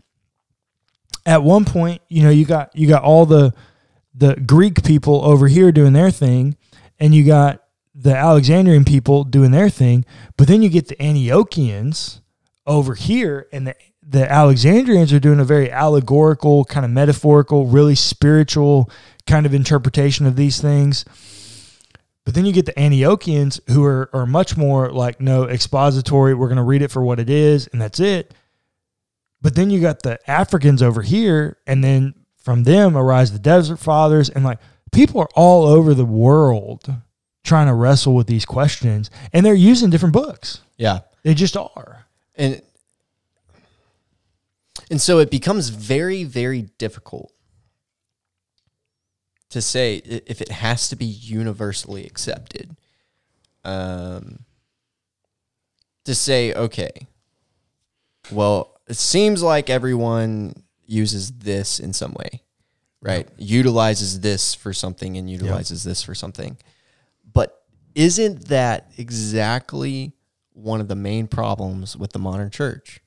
at 1.25 1.45
one 1.45 1.65
point, 1.65 2.03
you 2.09 2.25
know, 2.25 2.31
you 2.31 2.45
got 2.45 2.75
you 2.75 2.89
got 2.89 3.05
all 3.05 3.25
the 3.25 3.55
the 4.13 4.35
Greek 4.35 4.83
people 4.83 5.25
over 5.25 5.47
here 5.47 5.71
doing 5.71 5.93
their 5.93 6.11
thing, 6.11 6.57
and 6.99 7.15
you 7.15 7.25
got 7.25 7.63
the 7.95 8.17
Alexandrian 8.17 8.85
people 8.85 9.23
doing 9.23 9.53
their 9.53 9.71
thing. 9.71 10.05
But 10.37 10.49
then 10.49 10.61
you 10.61 10.71
get 10.71 10.89
the 10.89 10.97
Antiochians 10.97 12.21
over 12.67 12.95
here, 12.95 13.47
and 13.53 13.69
the 13.69 13.77
the 14.03 14.31
Alexandrians 14.31 15.13
are 15.13 15.21
doing 15.21 15.39
a 15.39 15.45
very 15.45 15.71
allegorical, 15.71 16.65
kind 16.65 16.87
of 16.87 16.91
metaphorical, 16.91 17.67
really 17.67 17.95
spiritual 17.95 18.91
kind 19.29 19.47
of 19.47 19.55
interpretation 19.55 20.27
of 20.27 20.35
these 20.35 20.61
things. 20.61 21.05
But 22.25 22.35
then 22.35 22.45
you 22.45 22.53
get 22.53 22.67
the 22.67 22.73
Antiochians 22.73 23.61
who 23.71 23.85
are, 23.85 24.11
are 24.13 24.27
much 24.27 24.57
more 24.57 24.91
like, 24.91 25.21
no, 25.21 25.45
expository. 25.45 26.35
We're 26.35 26.49
going 26.49 26.57
to 26.57 26.63
read 26.63 26.83
it 26.83 26.91
for 26.91 27.03
what 27.03 27.21
it 27.21 27.31
is, 27.31 27.69
and 27.73 27.81
that's 27.81 28.01
it. 28.01 28.35
But 29.41 29.55
then 29.55 29.71
you 29.71 29.81
got 29.81 30.03
the 30.03 30.19
Africans 30.29 30.83
over 30.83 31.01
here, 31.01 31.59
and 31.67 31.83
then 31.83 32.15
from 32.37 32.65
them 32.65 32.97
arise 32.97 33.33
the 33.33 33.39
Desert 33.39 33.79
Fathers. 33.79 34.29
And 34.29 34.45
like 34.45 34.59
people 34.91 35.21
are 35.21 35.29
all 35.35 35.65
over 35.65 35.95
the 35.95 36.05
world 36.05 36.93
trying 37.45 37.69
to 37.69 37.75
wrestle 37.75 38.15
with 38.15 38.27
these 38.27 38.45
questions, 38.45 39.11
and 39.33 39.47
they're 39.47 39.55
using 39.55 39.91
different 39.91 40.13
books. 40.13 40.61
Yeah. 40.77 41.01
They 41.23 41.35
just 41.35 41.57
are. 41.57 42.07
and 42.35 42.61
and 44.91 45.01
so 45.01 45.19
it 45.19 45.31
becomes 45.31 45.69
very 45.69 46.25
very 46.25 46.63
difficult 46.79 47.33
to 49.51 49.61
say 49.63 49.97
if 49.97 50.41
it 50.41 50.51
has 50.51 50.89
to 50.89 50.97
be 50.97 51.07
universally 51.07 52.05
accepted 52.05 52.77
um 53.65 54.41
to 56.05 56.15
say 56.15 56.53
okay 56.55 57.07
well 58.31 58.81
it 58.87 58.97
seems 58.97 59.43
like 59.43 59.69
everyone 59.69 60.55
uses 60.87 61.31
this 61.33 61.79
in 61.81 61.93
some 61.93 62.13
way 62.15 62.43
right? 63.01 63.29
Utilizes 63.37 64.21
this 64.21 64.55
for 64.55 64.73
something 64.73 65.17
and 65.17 65.31
utilizes 65.31 65.85
this 65.85 66.03
for 66.03 66.15
something. 66.15 66.57
But 67.33 67.63
isn't 67.95 68.49
that 68.49 68.91
exactly 68.97 70.13
one 70.53 70.81
of 70.81 70.89
the 70.89 70.97
main 70.97 71.29
problems 71.29 71.97
with 71.97 72.13
the 72.13 72.19
modern 72.19 72.51
church 72.51 73.01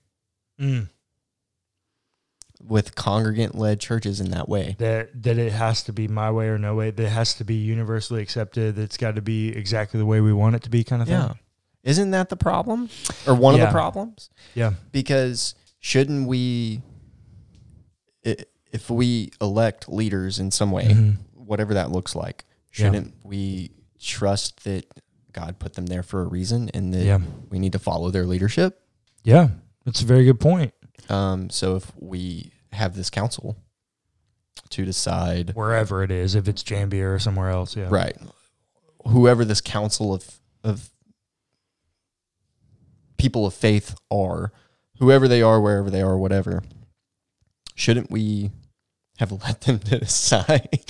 with 2.63 2.95
congregant 2.95 3.55
led 3.55 3.79
churches 3.79 4.19
in 4.21 4.31
that 4.31 4.47
way 4.47 4.75
that 4.79 5.23
that 5.23 5.37
it 5.37 5.51
has 5.51 5.83
to 5.83 5.91
be 5.93 6.07
my 6.07 6.29
way 6.31 6.47
or 6.47 6.57
no 6.57 6.75
way. 6.75 6.91
That 6.91 7.03
it 7.03 7.09
has 7.09 7.33
to 7.35 7.43
be 7.43 7.55
universally 7.55 8.21
accepted. 8.21 8.77
It's 8.77 8.97
got 8.97 9.15
to 9.15 9.21
be 9.21 9.49
exactly 9.49 9.99
the 9.99 10.05
way 10.05 10.21
we 10.21 10.31
want 10.33 10.55
it 10.55 10.61
to 10.63 10.69
be, 10.69 10.83
kind 10.83 11.01
of 11.01 11.07
thing. 11.07 11.17
yeah 11.17 11.33
isn't 11.83 12.11
that 12.11 12.29
the 12.29 12.35
problem 12.35 12.87
or 13.25 13.33
one 13.33 13.55
of 13.55 13.59
the 13.59 13.65
problems 13.71 14.29
Yeah. 14.53 14.73
because 14.91 15.55
shouldn't 15.79 16.27
we 16.27 16.83
if 18.23 18.89
we 18.89 19.31
elect 19.41 19.89
leaders 19.89 20.37
in 20.39 20.51
some 20.51 20.71
way 20.71 20.85
Mhm. 20.85 21.17
whatever 21.33 21.73
that 21.73 21.91
looks 21.91 22.15
like 22.15 22.45
shouldn't 22.69 23.15
we 23.23 23.71
trust 23.99 24.63
that 24.63 24.85
god 25.31 25.57
put 25.59 25.73
them 25.73 25.87
there 25.87 26.03
for 26.03 26.21
a 26.21 26.25
reason 26.27 26.69
and 26.73 26.93
that 26.93 27.03
Yeah. 27.03 27.19
we 27.49 27.57
need 27.59 27.71
to 27.73 27.79
follow 27.79 28.11
their 28.11 28.25
leadership 28.25 28.81
Yeah. 29.23 29.49
That's 29.85 30.01
a 30.01 30.05
very 30.05 30.25
good 30.25 30.39
point. 30.39 30.73
Um, 31.09 31.49
so 31.49 31.75
if 31.75 31.91
we 31.97 32.51
have 32.71 32.95
this 32.95 33.09
council 33.09 33.57
to 34.69 34.85
decide 34.85 35.51
Wherever 35.55 36.03
it 36.03 36.11
is, 36.11 36.35
if 36.35 36.47
it's 36.47 36.63
Jamnia 36.63 37.15
or 37.15 37.19
somewhere 37.19 37.49
else. 37.49 37.75
Yeah. 37.75 37.87
right 37.89 38.17
whoever 39.07 39.43
this 39.43 39.61
council 39.61 40.13
of 40.13 40.39
of 40.63 40.89
people 43.17 43.45
of 43.45 43.53
faith 43.53 43.95
are 44.11 44.51
whoever 44.99 45.27
they 45.27 45.41
are 45.41 45.59
wherever 45.59 45.89
they 45.89 46.01
are 46.01 46.17
whatever 46.17 46.61
shouldn't 47.75 48.11
we 48.11 48.51
have 49.17 49.31
let 49.43 49.61
them 49.61 49.77
decide 49.77 50.85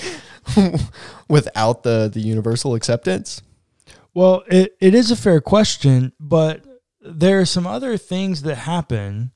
without 1.28 1.82
the 1.82 2.10
the 2.12 2.20
universal 2.20 2.74
acceptance 2.74 3.40
Well, 4.14 4.42
it, 4.46 4.76
it 4.78 4.94
is 4.94 5.10
a 5.10 5.16
fair 5.16 5.40
question, 5.40 6.12
but 6.20 6.62
there 7.00 7.40
are 7.40 7.46
some 7.46 7.66
other 7.66 7.96
things 7.96 8.42
that 8.42 8.56
happen. 8.56 9.30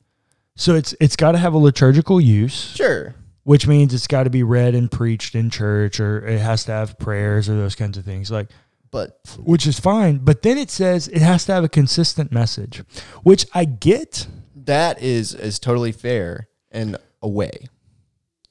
So 0.57 0.75
it's 0.75 0.95
it's 1.01 1.17
got 1.17 1.33
to 1.33 1.39
have 1.39 1.55
a 1.55 1.59
liturgical 1.59 2.21
use. 2.21 2.75
sure 2.75 3.15
which 3.47 3.69
means 3.69 3.95
it's 3.95 4.09
got 4.09 4.25
to 4.25 4.31
be 4.31 4.43
read 4.43 4.75
and 4.75 4.91
preached 4.91 5.37
in 5.37 5.51
church, 5.51 6.01
or 6.01 6.27
it 6.27 6.41
has 6.41 6.65
to 6.65 6.73
have 6.73 6.99
prayers 6.99 7.49
or 7.49 7.55
those 7.55 7.77
kinds 7.77 7.97
of 7.97 8.05
things. 8.05 8.29
Like, 8.29 8.49
But 8.91 9.21
which 9.39 9.69
is 9.69 9.79
fine. 9.79 10.19
But 10.19 10.43
then 10.43 10.59
it 10.59 10.69
says 10.69 11.07
it 11.07 11.23
has 11.23 11.45
to 11.45 11.53
have 11.53 11.63
a 11.63 11.69
consistent 11.69 12.33
message, 12.33 12.83
which 13.23 13.47
I 13.55 13.65
get. 13.65 14.27
that 14.57 15.01
is 15.01 15.33
is 15.33 15.61
totally 15.61 15.93
fair 15.93 16.49
and 16.73 16.97
a 17.23 17.29
way 17.29 17.69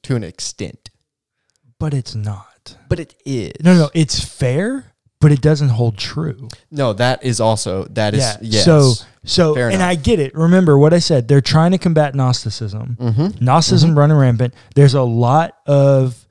to 0.03 0.15
an 0.15 0.23
extent. 0.23 0.91
But 1.77 1.93
it's 1.93 2.15
not. 2.15 2.77
But 2.87 3.01
it 3.01 3.15
is. 3.25 3.51
No, 3.61 3.77
no, 3.77 3.89
it's 3.93 4.23
fair, 4.23 4.93
but 5.21 5.31
it 5.31 5.41
doesn't 5.41 5.69
hold 5.69 5.97
true. 5.97 6.49
No, 6.71 6.93
that 6.93 7.23
is 7.23 7.39
also 7.39 7.85
that 7.85 8.13
is 8.13 8.21
yeah. 8.21 8.37
yes. 8.41 8.65
So, 8.65 8.93
so, 9.23 9.55
Fair 9.55 9.67
and 9.67 9.75
enough. 9.75 9.89
I 9.89 9.95
get 9.95 10.19
it. 10.19 10.35
Remember 10.35 10.77
what 10.77 10.93
I 10.93 10.99
said. 10.99 11.27
They're 11.27 11.41
trying 11.41 11.71
to 11.71 11.77
combat 11.77 12.13
Gnosticism. 12.15 12.97
mm-hmm. 12.99 13.43
Gnosticism 13.43 13.97
running 13.97 14.17
rampant. 14.17 14.53
There's 14.75 14.93
a 14.93 15.01
lot 15.01 15.57
of 15.65 16.27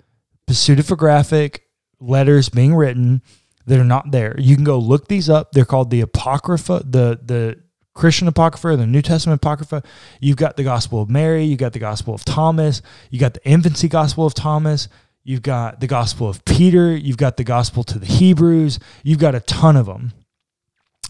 pseudographic 0.49 1.61
letters 2.01 2.49
being 2.49 2.75
written 2.75 3.23
that 3.67 3.81
are 3.81 3.85
not 3.85 4.11
there. 4.11 4.35
You 4.39 4.55
can 4.55 4.65
go 4.65 4.79
look 4.79 5.09
these 5.09 5.31
up. 5.31 5.53
They're 5.53 5.65
called 5.65 5.91
the 5.91 6.03
Apocrypha, 6.03 6.85
the 6.85 7.19
the 7.23 7.63
Christian 7.95 8.29
Apocrypha, 8.29 8.77
the 8.77 8.87
New 8.87 9.03
Testament 9.03 9.41
Apocrypha. 9.43 9.83
You've 10.21 10.37
got 10.37 10.57
the 10.57 10.65
Gospel 10.65 11.01
of 11.01 11.09
Mary. 11.09 11.45
You 11.45 11.57
got 11.57 11.73
the 11.73 11.79
Gospel 11.79 12.15
of 12.15 12.25
Thomas. 12.25 12.83
You 13.11 13.19
got 13.19 13.35
the 13.35 13.49
Infancy 13.49 13.89
Gospel 13.89 14.27
of 14.27 14.35
Thomas. 14.35 14.89
You've 15.25 15.43
got 15.43 15.81
the 15.81 15.87
Gospel 15.87 16.29
of 16.29 16.45
Peter. 16.45 16.95
You've 16.95 17.17
got 17.17 17.37
the 17.39 17.45
Gospel 17.45 17.83
to 17.85 17.99
the 17.99 18.07
Hebrews. 18.07 18.79
You've 19.03 19.19
got 19.19 19.35
a 19.35 19.41
ton 19.41 19.77
of 19.77 19.87
them. 19.87 20.13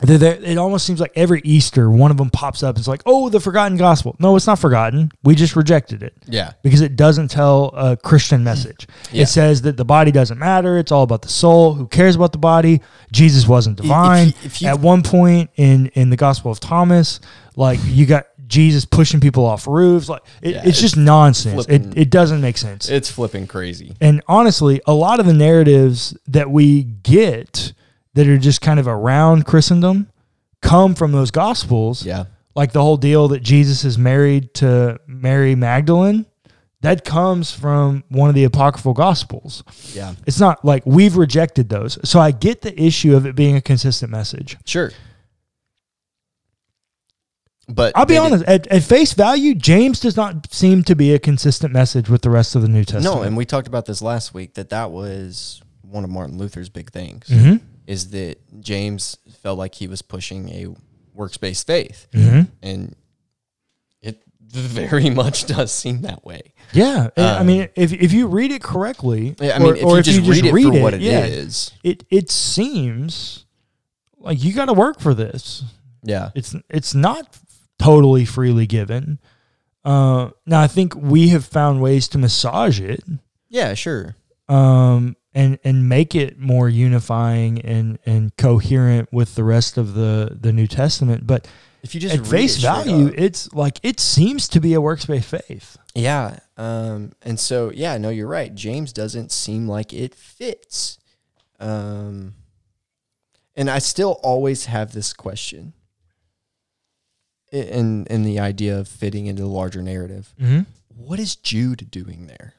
There. 0.00 0.34
It 0.34 0.58
almost 0.58 0.84
seems 0.86 1.00
like 1.00 1.12
every 1.14 1.40
Easter, 1.44 1.88
one 1.88 2.10
of 2.10 2.16
them 2.16 2.28
pops 2.28 2.62
up. 2.64 2.76
It's 2.76 2.88
like, 2.88 3.00
oh, 3.06 3.28
the 3.28 3.38
forgotten 3.38 3.78
gospel. 3.78 4.16
No, 4.18 4.34
it's 4.34 4.46
not 4.46 4.58
forgotten. 4.58 5.10
We 5.22 5.36
just 5.36 5.54
rejected 5.54 6.02
it 6.02 6.14
Yeah. 6.26 6.52
because 6.64 6.80
it 6.80 6.96
doesn't 6.96 7.28
tell 7.30 7.72
a 7.76 7.96
Christian 7.96 8.42
message. 8.42 8.88
Yeah. 9.12 9.22
It 9.22 9.26
says 9.26 9.62
that 9.62 9.76
the 9.76 9.84
body 9.84 10.10
doesn't 10.10 10.38
matter. 10.38 10.78
It's 10.78 10.90
all 10.90 11.04
about 11.04 11.22
the 11.22 11.28
soul. 11.28 11.74
Who 11.74 11.86
cares 11.86 12.16
about 12.16 12.32
the 12.32 12.38
body? 12.38 12.80
Jesus 13.12 13.46
wasn't 13.46 13.76
divine. 13.76 14.28
you- 14.28 14.32
if 14.44 14.60
you- 14.62 14.68
At 14.68 14.80
one 14.80 15.02
point 15.02 15.50
in 15.56 15.86
in 15.94 16.10
the 16.10 16.16
Gospel 16.16 16.50
of 16.50 16.58
Thomas, 16.58 17.20
like 17.56 17.78
you 17.86 18.04
got 18.04 18.26
Jesus 18.54 18.84
pushing 18.84 19.20
people 19.20 19.44
off 19.44 19.66
roofs. 19.66 20.08
Like 20.08 20.22
it, 20.40 20.54
Yeah, 20.54 20.62
it's 20.64 20.80
just 20.80 20.96
nonsense. 20.96 21.66
flipping- 21.66 21.90
It 21.92 21.98
it 21.98 22.10
doesn't 22.10 22.40
make 22.40 22.56
sense. 22.56 22.88
It's 22.88 23.10
flipping 23.10 23.46
crazy. 23.46 23.94
and 24.00 24.22
honestly, 24.28 24.80
a 24.86 24.94
lot 24.94 25.20
of 25.20 25.26
the 25.26 25.34
narratives 25.34 26.16
that 26.28 26.50
we 26.50 26.82
get 26.84 27.72
that 28.14 28.26
are 28.28 28.38
just 28.38 28.60
kind 28.60 28.78
of 28.80 28.86
around 28.86 29.44
Christendom 29.44 30.06
come 30.62 30.94
from 30.94 31.12
those 31.12 31.30
Gospels 31.30 32.06
Yeah. 32.06 32.24
like 32.54 32.72
the 32.72 32.80
whole 32.80 32.96
deal 32.96 33.28
that 33.28 33.42
Jesus 33.42 33.84
is 33.84 33.98
married 33.98 34.54
to 34.54 34.98
Mary 35.06 35.54
Magdalene, 35.54 36.24
that 36.80 37.04
comes 37.04 37.50
from 37.50 38.04
one 38.10 38.28
of 38.28 38.34
the 38.34 38.44
apocryphal 38.44 38.92
gospels. 38.94 39.64
Yeah. 39.94 40.14
It's 40.26 40.38
not 40.38 40.64
like 40.64 40.82
we've 40.86 41.16
rejected 41.16 41.68
those. 41.70 41.98
So 42.04 42.20
I 42.20 42.30
get 42.30 42.60
the 42.62 42.78
issue 42.80 43.16
of 43.16 43.24
it 43.26 43.34
being 43.34 43.56
a 43.56 43.60
consistent 43.62 44.10
message. 44.12 44.56
Sure. 44.66 44.92
But 47.68 47.92
I'll 47.96 48.04
be 48.06 48.18
honest, 48.18 48.44
at, 48.44 48.66
at 48.66 48.82
face 48.82 49.14
value, 49.14 49.54
James 49.54 49.98
does 50.00 50.16
not 50.16 50.52
seem 50.52 50.82
to 50.84 50.94
be 50.94 51.14
a 51.14 51.18
consistent 51.18 51.72
message 51.72 52.10
with 52.10 52.20
the 52.22 52.30
rest 52.30 52.54
of 52.54 52.62
the 52.62 52.68
New 52.68 52.84
Testament. 52.84 53.16
No, 53.16 53.22
and 53.22 53.36
we 53.36 53.46
talked 53.46 53.66
about 53.68 53.86
this 53.86 54.02
last 54.02 54.34
week 54.34 54.54
that 54.54 54.68
that 54.70 54.90
was 54.90 55.62
one 55.82 56.04
of 56.04 56.10
Martin 56.10 56.36
Luther's 56.36 56.68
big 56.68 56.90
things 56.90 57.28
Mhm. 57.28 57.60
is 57.86 58.10
that 58.10 58.36
James 58.60 59.16
felt 59.42 59.56
like 59.58 59.74
he 59.76 59.86
was 59.86 60.02
pushing 60.02 60.48
a 60.50 60.66
works-based 61.14 61.66
faith, 61.66 62.06
Mhm. 62.12 62.48
and 62.62 62.94
it 64.02 64.22
very 64.48 65.08
much 65.10 65.46
does 65.46 65.72
seem 65.72 66.02
that 66.02 66.24
way. 66.24 66.52
Yeah, 66.72 67.08
I 67.16 67.22
Um, 67.38 67.46
mean, 67.46 67.68
if, 67.76 67.92
if 67.92 68.12
you 68.12 68.26
read 68.26 68.50
it 68.52 68.62
correctly, 68.62 69.36
I 69.40 69.58
mean, 69.58 69.68
or, 69.68 69.76
if 69.76 69.84
or 69.84 69.96
you 69.98 70.02
just 70.02 70.20
read 70.28 70.44
it 70.44 70.50
for 70.52 70.80
what 70.82 70.92
it 70.94 71.02
is, 71.02 71.70
yeah, 71.82 71.90
it 71.92 72.04
it 72.10 72.30
seems 72.30 73.44
like 74.18 74.42
you 74.42 74.52
got 74.52 74.66
to 74.66 74.72
work 74.74 75.00
for 75.00 75.14
this. 75.14 75.62
yeah, 76.02 76.30
it's 76.34 76.54
it's 76.68 76.94
not 76.94 77.38
totally 77.78 78.24
freely 78.24 78.66
given. 78.66 79.18
Uh, 79.84 80.30
now 80.46 80.60
I 80.60 80.66
think 80.66 80.94
we 80.94 81.28
have 81.28 81.44
found 81.44 81.82
ways 81.82 82.08
to 82.08 82.18
massage 82.18 82.80
it, 82.80 83.02
yeah, 83.50 83.74
sure, 83.74 84.16
um, 84.48 85.14
and 85.34 85.58
and 85.62 85.88
make 85.88 86.14
it 86.14 86.38
more 86.38 86.70
unifying 86.70 87.60
and 87.60 87.98
and 88.06 88.34
coherent 88.36 89.12
with 89.12 89.34
the 89.34 89.44
rest 89.44 89.76
of 89.76 89.92
the 89.94 90.38
the 90.40 90.52
New 90.52 90.66
Testament. 90.66 91.26
But 91.26 91.46
if 91.82 91.94
you 91.94 92.00
just 92.00 92.16
at 92.16 92.26
face 92.26 92.56
it 92.56 92.62
value, 92.62 93.08
up. 93.08 93.14
it's 93.18 93.52
like 93.52 93.78
it 93.82 94.00
seems 94.00 94.48
to 94.48 94.60
be 94.60 94.72
a 94.72 94.80
works 94.80 95.04
based 95.04 95.28
faith. 95.28 95.76
yeah, 95.94 96.38
um, 96.56 97.12
and 97.20 97.38
so 97.38 97.70
yeah, 97.74 97.98
no, 97.98 98.08
you're 98.08 98.26
right. 98.26 98.54
James 98.54 98.90
doesn't 98.90 99.30
seem 99.32 99.68
like 99.68 99.92
it 99.92 100.14
fits, 100.14 100.98
um, 101.60 102.36
and 103.54 103.68
I 103.68 103.80
still 103.80 104.18
always 104.22 104.64
have 104.64 104.92
this 104.92 105.12
question. 105.12 105.74
I- 107.54 107.68
In 107.78 108.06
in 108.06 108.24
the 108.24 108.38
idea 108.40 108.78
of 108.78 108.88
fitting 108.88 109.26
into 109.26 109.42
the 109.42 109.48
larger 109.48 109.82
narrative, 109.82 110.34
Mm-hmm. 110.40 110.60
what 110.96 111.18
is 111.20 111.36
Jude 111.36 111.88
doing 111.90 112.26
there? 112.26 112.54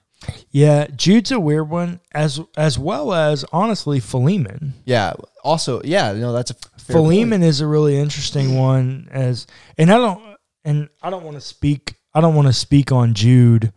Yeah, 0.50 0.88
Jude's 0.96 1.32
a 1.32 1.40
weird 1.40 1.70
one, 1.70 2.00
as 2.14 2.40
as 2.58 2.80
well 2.80 3.14
as 3.14 3.46
honestly 3.52 4.00
Philemon. 4.00 4.74
Yeah. 4.86 5.14
Also, 5.44 5.82
yeah, 5.84 6.14
no, 6.14 6.34
that's 6.34 6.50
a 6.52 6.56
Philemon 6.80 7.42
point. 7.42 7.44
is 7.50 7.62
a 7.62 7.68
really 7.68 7.98
interesting 7.98 8.58
one 8.58 9.08
as 9.12 9.46
and 9.78 9.92
I 9.92 9.98
don't 9.98 10.22
and 10.64 10.90
I 11.04 11.10
don't 11.12 11.24
want 11.24 11.36
to 11.38 11.42
speak 11.42 11.96
I 12.14 12.22
don't 12.22 12.34
want 12.34 12.48
to 12.48 12.54
speak 12.54 12.92
on 12.92 13.14
Jude 13.14 13.72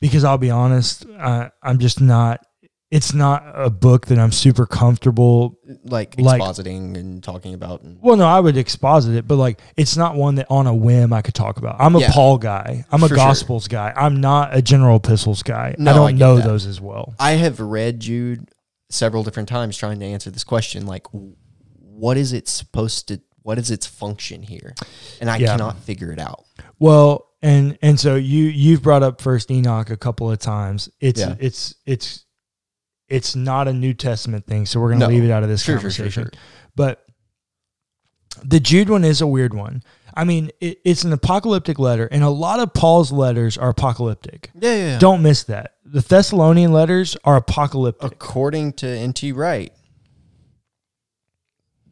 because 0.00 0.24
I'll 0.24 0.38
be 0.38 0.50
honest 0.50 1.06
uh, 1.18 1.48
I'm 1.62 1.78
just 1.78 2.00
not 2.00 2.44
it's 2.90 3.12
not 3.12 3.42
a 3.54 3.68
book 3.68 4.06
that 4.06 4.18
I'm 4.18 4.32
super 4.32 4.64
comfortable 4.66 5.58
like 5.84 6.18
like- 6.18 6.40
expositing 6.40 6.96
and 6.96 7.22
talking 7.22 7.52
about. 7.54 7.82
And, 7.82 7.98
well 8.00 8.16
no 8.16 8.26
I 8.26 8.40
would 8.40 8.56
exposit 8.56 9.14
it 9.14 9.28
but 9.28 9.36
like 9.36 9.60
it's 9.76 9.96
not 9.96 10.14
one 10.16 10.36
that 10.36 10.46
on 10.50 10.66
a 10.66 10.74
whim 10.74 11.12
I 11.12 11.20
could 11.22 11.34
talk 11.34 11.58
about 11.58 11.76
I'm 11.78 11.94
a 11.96 12.00
Yeah. 12.00 12.12
Paul 12.12 12.38
guy 12.38 12.84
I'm 12.90 13.02
a 13.02 13.08
For 13.08 13.14
sure. 13.14 13.16
Gospels 13.16 13.68
guy 13.68 13.92
I'm 13.96 14.20
not 14.20 14.56
a 14.56 14.62
general 14.62 14.96
epistles 14.96 15.42
guy 15.42 15.74
No, 15.78 15.90
I 15.90 15.94
I 15.94 15.96
don't 15.96 16.10
get 16.12 16.18
know 16.18 16.36
that. 16.36 16.44
those 16.46 16.64
as 16.66 16.80
well 16.80 17.14
I 17.18 17.32
have 17.32 17.60
read 17.60 18.00
Jude 18.00 18.48
several 18.90 19.22
different 19.22 19.48
times 19.50 19.76
trying 19.76 20.00
to 20.00 20.06
answer 20.06 20.30
this 20.30 20.44
question, 20.44 20.86
like, 20.86 21.06
what 21.12 22.16
is 22.16 22.32
it 22.32 22.48
supposed 22.48 23.08
to? 23.08 23.20
What 23.42 23.58
is 23.58 23.70
its 23.70 23.86
function 23.86 24.42
here? 24.42 24.74
And 25.20 25.28
I 25.30 25.36
Yeah. 25.36 25.48
cannot 25.48 25.78
figure 25.80 26.10
it 26.10 26.18
out. 26.18 26.44
Well, 26.78 27.26
and 27.42 27.76
and 27.82 28.00
so 28.00 28.14
you 28.14 28.44
you've 28.44 28.82
brought 28.82 29.02
up 29.02 29.20
First 29.20 29.50
Enoch 29.50 29.90
a 29.90 29.96
couple 29.98 30.30
of 30.30 30.38
times. 30.38 30.88
It's 31.00 31.20
Yeah. 31.20 31.34
it's 31.38 31.74
it's 31.84 32.24
it's 33.08 33.34
not 33.36 33.68
a 33.68 33.72
New 33.72 33.94
Testament 33.94 34.46
thing, 34.46 34.66
so 34.66 34.80
we're 34.80 34.90
gonna 34.90 35.06
No. 35.06 35.08
leave 35.08 35.24
it 35.24 35.30
out 35.30 35.42
of 35.42 35.48
this 35.48 35.62
sure, 35.62 35.76
conversation. 35.76 36.10
sure, 36.10 36.30
sure. 36.32 36.40
But 36.76 37.04
the 38.44 38.60
Jude 38.60 38.88
one 38.90 39.04
is 39.04 39.20
a 39.20 39.26
weird 39.26 39.54
one. 39.54 39.82
I 40.14 40.24
mean, 40.24 40.50
it, 40.60 40.78
it's 40.84 41.04
an 41.04 41.12
apocalyptic 41.12 41.78
letter, 41.78 42.06
and 42.10 42.22
a 42.24 42.28
lot 42.28 42.60
of 42.60 42.74
Paul's 42.74 43.12
letters 43.12 43.56
are 43.56 43.68
apocalyptic. 43.70 44.50
Yeah, 44.54 44.74
yeah. 44.74 44.86
yeah. 44.92 44.98
Don't 44.98 45.22
miss 45.22 45.44
that. 45.44 45.74
The 45.84 46.00
Thessalonian 46.00 46.72
letters 46.72 47.16
are 47.24 47.36
apocalyptic. 47.36 48.12
According 48.12 48.74
to 48.74 48.86
N.T. 48.88 49.32
Wright, 49.32 49.72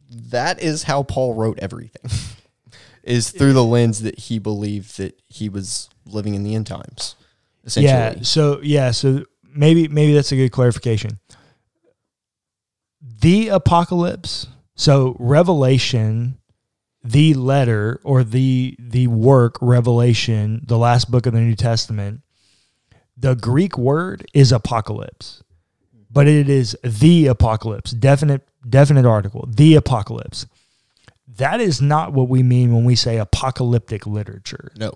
that 0.09 0.61
is 0.61 0.83
how 0.83 1.03
Paul 1.03 1.33
wrote 1.33 1.59
everything. 1.59 2.11
is 3.03 3.31
through 3.31 3.53
the 3.53 3.63
lens 3.63 4.01
that 4.01 4.19
he 4.19 4.37
believed 4.39 4.97
that 4.97 5.17
he 5.27 5.47
was 5.47 5.89
living 6.05 6.35
in 6.35 6.43
the 6.43 6.53
end 6.55 6.67
times. 6.67 7.15
Essentially, 7.63 7.89
Yeah. 7.93 8.15
So 8.21 8.59
yeah. 8.61 8.91
So 8.91 9.23
maybe 9.57 9.87
maybe 9.87 10.13
that's 10.13 10.31
a 10.31 10.35
good 10.35 10.51
clarification. 10.51 11.19
The 13.01 13.49
apocalypse. 13.49 14.47
So 14.75 15.15
Revelation, 15.19 16.37
the 17.03 17.33
letter 17.33 17.99
or 18.03 18.23
the 18.23 18.75
the 18.79 19.07
work 19.07 19.57
Revelation, 19.61 20.61
the 20.65 20.77
last 20.77 21.09
book 21.09 21.25
of 21.25 21.33
the 21.33 21.41
New 21.41 21.55
Testament. 21.55 22.21
The 23.19 23.35
Greek 23.35 23.79
word 23.79 24.27
is 24.35 24.51
apocalypse, 24.51 25.41
but 26.11 26.27
it 26.27 26.49
is 26.49 26.77
the 26.83 27.25
apocalypse. 27.25 27.91
Definite 27.91 28.47
definite 28.69 29.05
article. 29.05 29.49
The 29.49 29.75
apocalypse. 29.75 30.45
That 31.37 31.59
is 31.59 31.81
not 31.81 32.13
what 32.13 32.29
we 32.29 32.43
mean 32.43 32.73
when 32.73 32.83
we 32.83 32.95
say 32.95 33.17
apocalyptic 33.17 34.07
literature 34.07 34.71
no, 34.75 34.91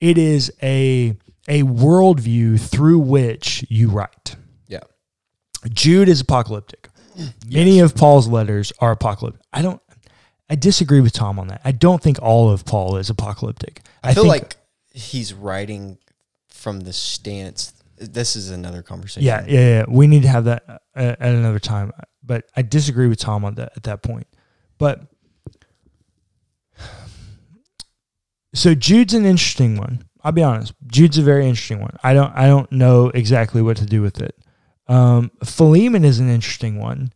it 0.00 0.18
is 0.18 0.52
a 0.62 1.16
a 1.48 1.62
worldview 1.62 2.60
through 2.60 2.98
which 2.98 3.64
you 3.68 3.90
write. 3.90 4.36
yeah, 4.66 4.80
Jude 5.70 6.08
is 6.08 6.20
apocalyptic. 6.20 6.88
Many 7.48 7.80
of 7.80 7.94
Paul's 7.94 8.26
letters 8.26 8.72
are 8.80 8.92
apocalyptic. 8.92 9.42
I 9.52 9.62
don't. 9.62 9.80
I 10.50 10.56
disagree 10.56 11.00
with 11.00 11.12
Tom 11.12 11.38
on 11.38 11.48
that. 11.48 11.62
I 11.64 11.72
don't 11.72 12.02
think 12.02 12.20
all 12.20 12.50
of 12.50 12.64
Paul 12.64 12.96
is 12.96 13.08
apocalyptic. 13.08 13.80
I, 14.02 14.12
feel 14.12 14.24
think, 14.24 14.42
like 14.42 14.56
he's 14.92 15.32
writing 15.32 15.98
from 16.48 16.80
the 16.80 16.92
stance. 16.92 17.72
This 17.96 18.36
is 18.36 18.50
another 18.50 18.82
conversation. 18.82 19.22
yeah, 19.22 19.44
yeah, 19.46 19.60
yeah. 19.60 19.84
We 19.88 20.06
need 20.06 20.22
to 20.22 20.28
have 20.28 20.44
that 20.44 20.64
uh, 20.68 20.78
at 20.96 21.20
another 21.20 21.60
time. 21.60 21.92
But 22.22 22.50
I 22.56 22.62
disagree 22.62 23.06
with 23.06 23.18
Tom 23.18 23.44
on 23.44 23.54
that 23.54 23.72
at 23.76 23.84
that 23.84 24.02
point. 24.02 24.26
But 24.78 25.06
so 28.54 28.74
Jude's 28.74 29.14
an 29.14 29.24
interesting 29.24 29.76
one. 29.76 30.04
I'll 30.24 30.32
be 30.32 30.42
honest. 30.42 30.72
Jude's 30.86 31.18
a 31.18 31.22
very 31.22 31.46
interesting 31.46 31.80
one. 31.80 31.96
I 32.02 32.14
don't 32.14 32.32
I 32.34 32.46
don't 32.46 32.70
know 32.72 33.08
exactly 33.10 33.60
what 33.62 33.76
to 33.76 33.84
do 33.86 34.00
with 34.02 34.20
it. 34.20 34.34
Um, 34.88 35.30
Philemon 35.44 36.04
is 36.04 36.18
an 36.18 36.28
interesting 36.30 36.78
one. 36.80 37.12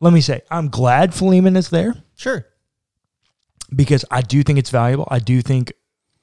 Let 0.00 0.12
me 0.12 0.20
say, 0.20 0.42
I'm 0.50 0.68
glad 0.68 1.14
Philemon 1.14 1.56
is 1.56 1.70
there 1.70 1.94
Sure. 2.16 2.46
because 3.74 4.04
I 4.10 4.20
do 4.20 4.42
think 4.42 4.58
it's 4.58 4.70
valuable. 4.70 5.08
I 5.10 5.18
do 5.18 5.40
think 5.40 5.72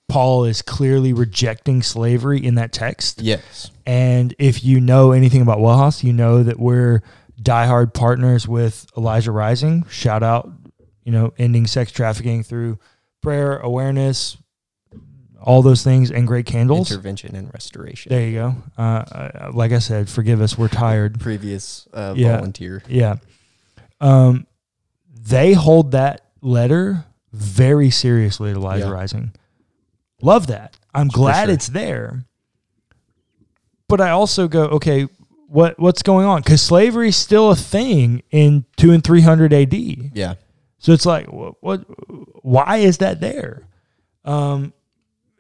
Paul 0.08 0.46
is 0.46 0.62
clearly 0.62 1.12
rejecting 1.12 1.82
slavery 1.82 2.44
in 2.44 2.56
that 2.56 2.72
text. 2.72 3.22
Yes. 3.22 3.72
And 3.86 4.36
if 4.38 4.64
you 4.64 4.80
know 4.80 5.12
anything 5.12 5.42
about 5.42 5.58
Wellhouse, 5.58 6.04
you 6.04 6.14
know 6.14 6.44
that 6.44 6.60
we're 6.60 7.02
diehard 7.42 7.94
partners 7.94 8.48
with 8.48 8.86
Elijah 8.96 9.32
Rising. 9.32 9.86
Shout 9.90 10.22
out, 10.22 10.52
you 11.04 11.12
know, 11.12 11.34
ending 11.38 11.68
sex 11.68 11.92
trafficking 11.92 12.44
through 12.44 12.80
prayer, 13.22 13.58
awareness, 13.58 14.38
all 15.42 15.62
those 15.62 15.84
things, 15.84 16.10
and 16.12 16.26
great 16.28 16.46
candles. 16.46 16.90
Intervention 16.92 17.36
and 17.36 17.54
restoration. 17.54 18.10
there 18.10 18.26
you 18.28 18.34
go. 18.34 18.56
Uh, 18.78 18.82
uh, 18.82 19.52
like 19.54 19.72
I 19.74 19.80
said, 19.80 20.10
forgive 20.10 20.42
us. 20.42 20.58
We're 20.58 20.70
tired. 20.70 21.20
Previous 21.20 21.88
uh, 21.94 22.14
Yeah. 22.16 22.36
volunteer. 22.38 22.82
Yeah. 22.88 23.18
Um, 24.00 24.48
they 25.12 25.54
hold 25.54 25.92
that 25.92 26.22
letter 26.42 27.06
very 27.32 27.90
seriously 27.90 28.52
Elijah 28.52 28.86
Yeah. 28.86 28.92
Rising. 28.92 29.32
Love 30.22 30.48
that. 30.48 30.78
I'm 30.94 31.08
glad 31.10 31.46
sure. 31.46 31.54
it's 31.54 31.68
there. 31.68 32.24
But 33.90 34.00
I 34.02 34.12
also 34.12 34.48
go, 34.48 34.64
okay, 34.66 35.08
what 35.48 35.78
what's 35.80 36.02
going 36.04 36.26
on? 36.26 36.42
Because 36.42 36.62
slavery 36.62 37.10
is 37.10 37.16
still 37.18 37.52
a 37.52 37.56
thing 37.56 38.24
in 38.32 38.66
two 38.78 38.92
and 38.92 39.04
three 39.04 39.22
hundred 39.22 39.54
AD. 39.54 39.74
Yeah. 39.74 40.36
So 40.84 40.92
it's 40.92 41.06
like, 41.06 41.32
what, 41.32 41.56
what? 41.62 41.86
Why 42.44 42.78
is 42.80 42.98
that 42.98 43.22
there? 43.22 43.66
Um, 44.26 44.74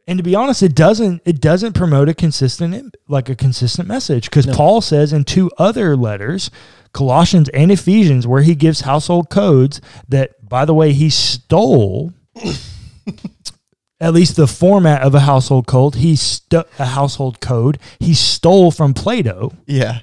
and 0.07 0.17
to 0.17 0.23
be 0.23 0.35
honest, 0.35 0.63
it 0.63 0.73
doesn't. 0.73 1.21
It 1.25 1.41
doesn't 1.41 1.73
promote 1.73 2.07
a 2.07 2.13
consistent, 2.13 2.95
like 3.09 3.27
a 3.27 3.35
consistent 3.35 3.85
message, 3.89 4.29
because 4.29 4.47
No. 4.47 4.53
Paul 4.53 4.79
says 4.79 5.11
in 5.11 5.25
two 5.25 5.51
other 5.57 5.97
letters, 5.97 6.49
Colossians 6.93 7.49
and 7.49 7.73
Ephesians, 7.73 8.25
where 8.25 8.41
he 8.41 8.55
gives 8.55 8.81
household 8.81 9.29
codes 9.29 9.81
that, 10.07 10.47
by 10.47 10.63
the 10.63 10.73
way, 10.73 10.93
he 10.93 11.09
stole. 11.09 12.13
at 13.99 14.13
least 14.13 14.37
the 14.37 14.47
format 14.47 15.01
of 15.01 15.13
a 15.13 15.21
household 15.21 15.67
code. 15.67 15.95
He 15.95 16.15
stu- 16.15 16.63
a 16.79 16.85
household 16.85 17.41
code. 17.41 17.79
He 17.99 18.13
stole 18.13 18.71
from 18.71 18.93
Plato. 18.93 19.51
Yeah. 19.65 19.99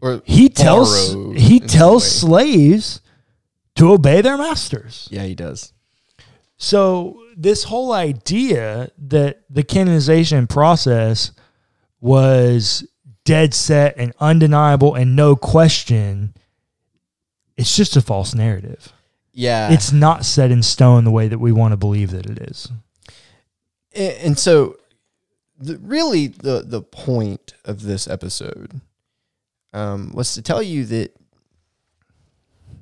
Or 0.00 0.20
He 0.24 0.48
tells 0.48 1.12
he 1.36 1.60
tells 1.60 2.10
slaves 2.10 3.02
to 3.78 3.92
obey 3.92 4.20
their 4.20 4.36
masters. 4.36 5.08
Yeah, 5.10 5.24
he 5.24 5.34
does. 5.34 5.72
So 6.56 7.22
this 7.36 7.64
whole 7.64 7.92
idea 7.92 8.90
that 8.98 9.42
the 9.48 9.62
canonization 9.62 10.46
process 10.46 11.32
was 12.00 12.86
dead 13.24 13.54
set 13.54 13.94
and 13.96 14.12
undeniable 14.20 14.94
and 14.94 15.14
no 15.14 15.36
question, 15.36 16.34
it's 17.56 17.76
just 17.76 17.96
a 17.96 18.00
false 18.00 18.34
narrative. 18.34 18.92
Yeah. 19.32 19.70
It's 19.70 19.92
not 19.92 20.24
set 20.24 20.50
in 20.50 20.62
stone 20.62 21.04
the 21.04 21.10
way 21.10 21.28
that 21.28 21.38
we 21.38 21.52
want 21.52 21.72
to 21.72 21.76
believe 21.76 22.10
that 22.10 22.26
it 22.26 22.38
is. 22.38 22.72
And 23.94 24.38
so 24.38 24.76
the, 25.58 25.78
really 25.78 26.28
the 26.28 26.62
the 26.64 26.82
point 26.82 27.54
of 27.64 27.82
this 27.82 28.06
episode 28.06 28.80
um, 29.72 30.12
was 30.12 30.34
to 30.34 30.42
tell 30.42 30.62
you 30.62 30.84
that 30.86 31.16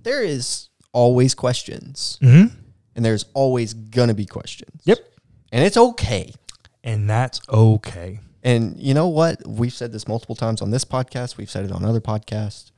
there 0.03 0.23
is 0.23 0.69
always 0.97 1.35
questions 1.35 2.19
Mm-hmm. 2.23 2.55
and 2.95 3.05
there's 3.05 3.27
always 3.35 3.75
gonna 3.75 4.15
be 4.15 4.27
questions 4.27 4.81
Yep. 4.85 4.99
and 5.53 5.65
it's 5.65 5.77
okay 5.77 6.33
And 6.83 7.09
that's 7.11 7.41
okay. 7.49 8.21
and 8.43 8.77
you 8.81 8.95
know 8.95 9.09
what 9.09 9.35
we've 9.47 9.73
said 9.81 9.93
this 9.93 10.09
multiple 10.09 10.35
times 10.37 10.63
on 10.63 10.71
this 10.71 10.85
podcast 10.85 11.37
we've 11.37 11.51
said 11.51 11.65
it 11.67 11.73
on 11.73 11.85
other 11.85 12.01
podcasts 12.01 12.71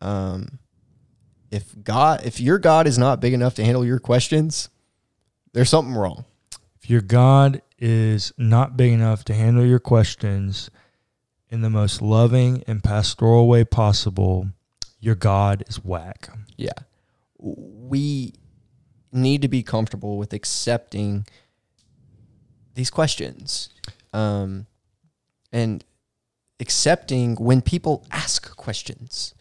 um 0.00 0.58
if 1.50 1.64
god 1.84 2.24
if 2.26 2.40
your 2.40 2.58
god 2.58 2.86
is 2.86 2.98
not 2.98 3.20
big 3.20 3.32
enough 3.32 3.54
to 3.54 3.64
handle 3.64 3.84
your 3.84 3.98
questions 4.00 4.68
there's 5.52 5.70
something 5.70 5.94
wrong 5.94 6.24
If 6.82 6.90
your 6.90 7.00
God 7.00 7.62
is 7.78 8.32
not 8.36 8.76
big 8.76 8.92
enough 8.92 9.24
to 9.24 9.34
handle 9.34 9.64
your 9.64 9.78
questions 9.80 10.70
in 11.50 11.62
the 11.62 11.70
most 11.70 12.02
loving 12.02 12.62
and 12.68 12.82
pastoral 12.82 13.48
way 13.48 13.64
possible, 13.64 14.48
your 15.00 15.14
God 15.14 15.64
is 15.68 15.76
whack. 15.84 16.28
Yeah. 16.56 16.78
We 17.38 18.34
need 19.12 19.42
to 19.42 19.48
be 19.48 19.62
comfortable 19.62 20.18
with 20.18 20.32
accepting 20.32 21.26
these 22.74 22.90
questions 22.90 23.70
um, 24.12 24.66
and 25.52 25.84
accepting 26.60 27.36
when 27.36 27.62
people 27.62 28.04
ask 28.10 28.54
questions. 28.56 29.34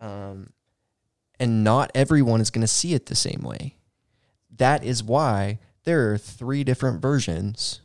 Um, 0.00 0.52
and 1.38 1.64
not 1.64 1.90
everyone 1.94 2.40
is 2.40 2.50
going 2.50 2.62
to 2.62 2.68
see 2.68 2.94
it 2.94 3.06
the 3.06 3.14
same 3.14 3.42
way. 3.42 3.76
That 4.56 4.84
is 4.84 5.02
why 5.02 5.58
there 5.84 6.12
are 6.12 6.18
three 6.18 6.64
different 6.64 7.00
versions, 7.00 7.80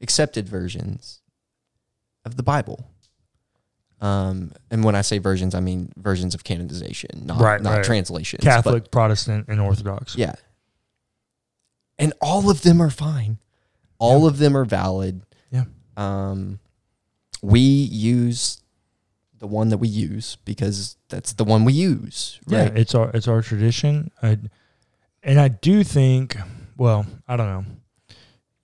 accepted 0.00 0.48
versions 0.48 1.20
of 2.24 2.36
the 2.36 2.42
Bible. 2.42 2.90
Um, 4.00 4.52
and 4.70 4.84
when 4.84 4.94
I 4.94 5.00
say 5.00 5.18
versions, 5.18 5.54
I 5.54 5.60
mean 5.60 5.90
versions 5.96 6.34
of 6.34 6.44
canonization, 6.44 7.24
not, 7.26 7.40
Right, 7.40 7.62
not 7.62 7.76
right. 7.76 7.84
translations. 7.84 8.44
but- 8.44 8.50
Catholic, 8.50 8.90
Protestant, 8.90 9.46
and 9.48 9.60
Orthodox. 9.60 10.16
yeah. 10.16 10.34
And 11.98 12.12
all 12.20 12.50
of 12.50 12.62
them 12.62 12.82
are 12.82 12.90
fine. 12.90 13.38
All 13.98 14.26
of 14.26 14.36
them 14.38 14.54
are 14.56 14.66
valid. 14.66 15.22
Yeah. 15.50 15.64
Um, 15.96 16.58
we 17.42 17.60
use 17.60 18.60
the 19.38 19.46
one 19.46 19.70
that 19.70 19.78
we 19.78 19.88
use 19.88 20.36
because 20.44 20.96
that's 21.08 21.32
the 21.32 21.44
one 21.44 21.64
we 21.64 21.72
use. 21.72 22.38
Yeah, 22.46 22.64
Right. 22.64 22.76
it's 22.78 22.94
our 22.94 23.10
it's 23.14 23.28
our 23.28 23.40
tradition. 23.40 24.10
I, 24.22 24.38
and 25.22 25.40
I 25.40 25.48
do 25.48 25.82
think, 25.84 26.36
well, 26.76 27.06
I 27.26 27.36
don't 27.36 27.46
know. 27.46 27.64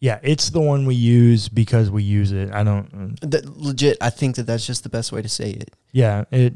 Yeah, 0.02 0.18
it's 0.24 0.50
the 0.50 0.60
one 0.60 0.84
we 0.84 0.96
use 0.96 1.48
because 1.48 1.88
we 1.88 2.02
use 2.02 2.32
it. 2.32 2.50
I 2.50 2.64
don't. 2.64 3.20
That, 3.20 3.56
legit, 3.56 3.98
I 4.00 4.10
think 4.10 4.34
that 4.34 4.48
that's 4.48 4.66
just 4.66 4.82
the 4.82 4.88
best 4.88 5.12
way 5.12 5.22
to 5.22 5.28
say 5.28 5.50
it. 5.50 5.70
Yeah, 5.92 6.24
it. 6.32 6.54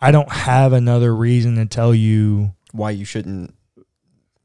I 0.00 0.10
don't 0.10 0.30
have 0.32 0.72
another 0.72 1.14
reason 1.14 1.54
to 1.54 1.66
tell 1.66 1.94
you. 1.94 2.52
Why 2.72 2.90
you 2.90 3.04
shouldn't 3.04 3.54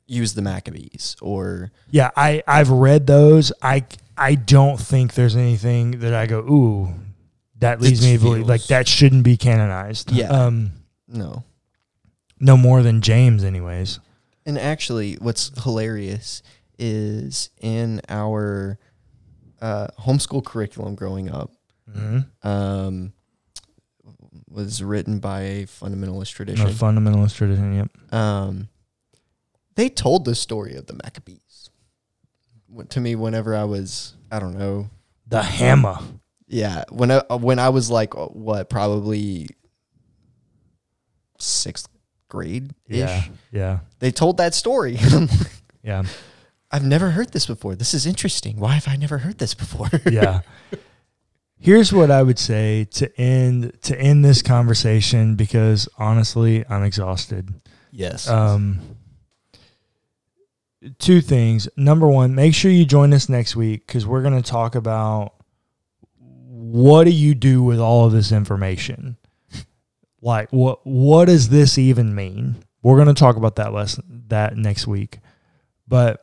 use 0.06 0.36
the 0.36 0.44
Maccabees 0.44 1.16
or 1.24 1.72
Yeah, 1.90 2.12
I 2.16 2.44
I've 2.48 2.70
read 2.70 3.08
those. 3.08 3.52
I 3.64 3.86
I 4.16 4.36
don't 4.36 4.80
think 4.80 5.16
there's 5.16 5.36
anything 5.36 6.00
that 6.02 6.14
I 6.14 6.28
go 6.28 6.42
ooh 6.42 6.94
that 7.58 7.82
leads 7.82 8.04
me 8.04 8.16
to 8.16 8.24
believe 8.24 8.48
like 8.48 8.66
that 8.66 8.88
shouldn't 8.88 9.24
be 9.24 9.38
canonized. 9.38 10.12
Yeah. 10.12 10.28
Um. 10.28 10.72
no. 11.08 11.44
No 12.40 12.58
more 12.58 12.84
than 12.84 13.02
James, 13.02 13.44
anyways. 13.44 14.00
And 14.46 14.60
actually, 14.60 15.16
what's 15.16 15.52
hilarious 15.64 16.44
is 16.80 17.50
in 17.62 18.02
our 18.10 18.78
uh, 19.62 19.88
homeschool 20.00 20.44
curriculum 20.46 20.96
growing 20.96 21.30
up, 21.32 21.52
Mm-hmm. 21.90 22.48
um, 22.48 23.14
was 24.50 24.82
written 24.82 25.20
by 25.20 25.42
a 25.42 25.66
fundamentalist 25.66 26.32
tradition. 26.34 26.66
fundamentalist 26.70 27.36
tradition. 27.36 27.74
Yep. 27.76 28.14
um, 28.14 28.70
they 29.76 29.90
told 29.90 30.26
the 30.26 30.34
story 30.36 30.76
of 30.76 30.88
the 30.88 30.94
Maccabees 30.94 31.70
to 32.90 33.00
me 33.00 33.16
whenever 33.16 33.56
I 33.56 33.66
was, 33.66 34.16
I 34.32 34.40
don't 34.40 34.58
know, 34.58 34.90
The 35.28 35.44
hammer. 35.44 35.98
yeah, 36.48 36.86
when 36.90 37.12
I, 37.12 37.22
when 37.36 37.60
I 37.60 37.70
was 37.70 37.90
like 37.92 38.16
uh, 38.16 38.26
what, 38.28 38.70
probably 38.70 39.50
sixth 41.40 41.88
grade 42.30 42.74
ish. 42.88 42.98
Yeah. 43.00 43.24
Yeah. 43.52 43.80
They 44.00 44.12
told 44.12 44.38
that 44.38 44.54
story. 44.54 44.98
And 45.00 45.14
I'm 45.14 45.28
like, 45.28 45.52
Yeah. 45.84 46.04
I've 46.76 46.84
never 46.84 47.12
heard 47.12 47.32
this 47.32 47.46
before. 47.46 47.74
This 47.74 47.94
is 47.94 48.06
interesting. 48.06 48.60
Why 48.60 48.74
have 48.74 48.86
I 48.90 48.98
never 48.98 49.20
heard 49.20 49.38
this 49.38 49.54
before? 49.54 49.88
yeah. 50.12 50.42
Here's 51.58 51.94
what 51.94 52.12
I 52.12 52.22
would 52.22 52.38
say 52.38 52.84
to 52.92 53.18
end 53.18 53.82
to 53.84 53.98
end 53.98 54.26
this 54.26 54.42
conversation 54.42 55.36
because 55.36 55.88
honestly, 55.98 56.66
I'm 56.70 56.84
exhausted. 56.84 57.54
yes. 57.92 58.28
Um, 58.28 58.82
two 61.00 61.22
things. 61.22 61.70
Number 61.78 62.10
one, 62.10 62.36
make 62.36 62.54
sure 62.54 62.70
you 62.70 62.84
join 62.84 63.14
us 63.14 63.30
next 63.30 63.56
week 63.56 63.88
because 63.88 64.06
we're 64.06 64.22
going 64.22 64.36
to 64.36 64.48
talk 64.48 64.76
about 64.76 65.34
what 66.18 67.06
do 67.06 67.12
you 67.12 67.36
do 67.36 67.64
with 67.64 67.80
all 67.80 68.06
of 68.06 68.12
this 68.12 68.34
information. 68.34 69.16
Like 70.22 70.52
what 70.52 70.86
what 70.86 71.26
does 71.26 71.48
this 71.48 71.78
even 71.78 72.14
mean? 72.14 72.58
We're 72.84 72.96
going 72.96 73.08
to 73.08 73.14
talk 73.14 73.38
about 73.38 73.56
that 73.56 73.72
lesson 73.72 74.26
that 74.28 74.58
next 74.58 74.88
week. 74.88 75.20
But 75.88 76.22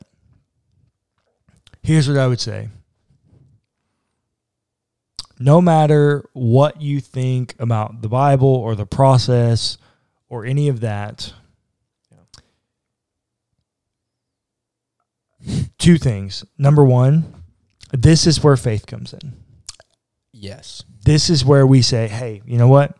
Here's 1.82 2.08
what 2.08 2.18
I 2.18 2.26
would 2.28 2.40
say 2.40 2.68
no 5.42 5.60
matter 5.60 6.24
what 6.34 6.80
you 6.80 7.00
think 7.00 7.56
about 7.58 8.00
the 8.00 8.08
Bible 8.08 8.48
or 8.48 8.76
the 8.76 8.86
process 8.86 9.76
or 10.28 10.44
any 10.44 10.68
of 10.68 10.80
that, 10.80 11.32
yeah. 15.40 15.62
two 15.78 15.98
things. 15.98 16.44
Number 16.56 16.84
one, 16.84 17.42
this 17.92 18.26
is 18.26 18.42
where 18.42 18.56
faith 18.56 18.86
comes 18.86 19.12
in. 19.12 19.34
Yes. 20.32 20.84
This 21.04 21.28
is 21.28 21.44
where 21.44 21.66
we 21.66 21.82
say, 21.82 22.06
hey, 22.06 22.40
you 22.46 22.56
know 22.56 22.68
what? 22.68 22.96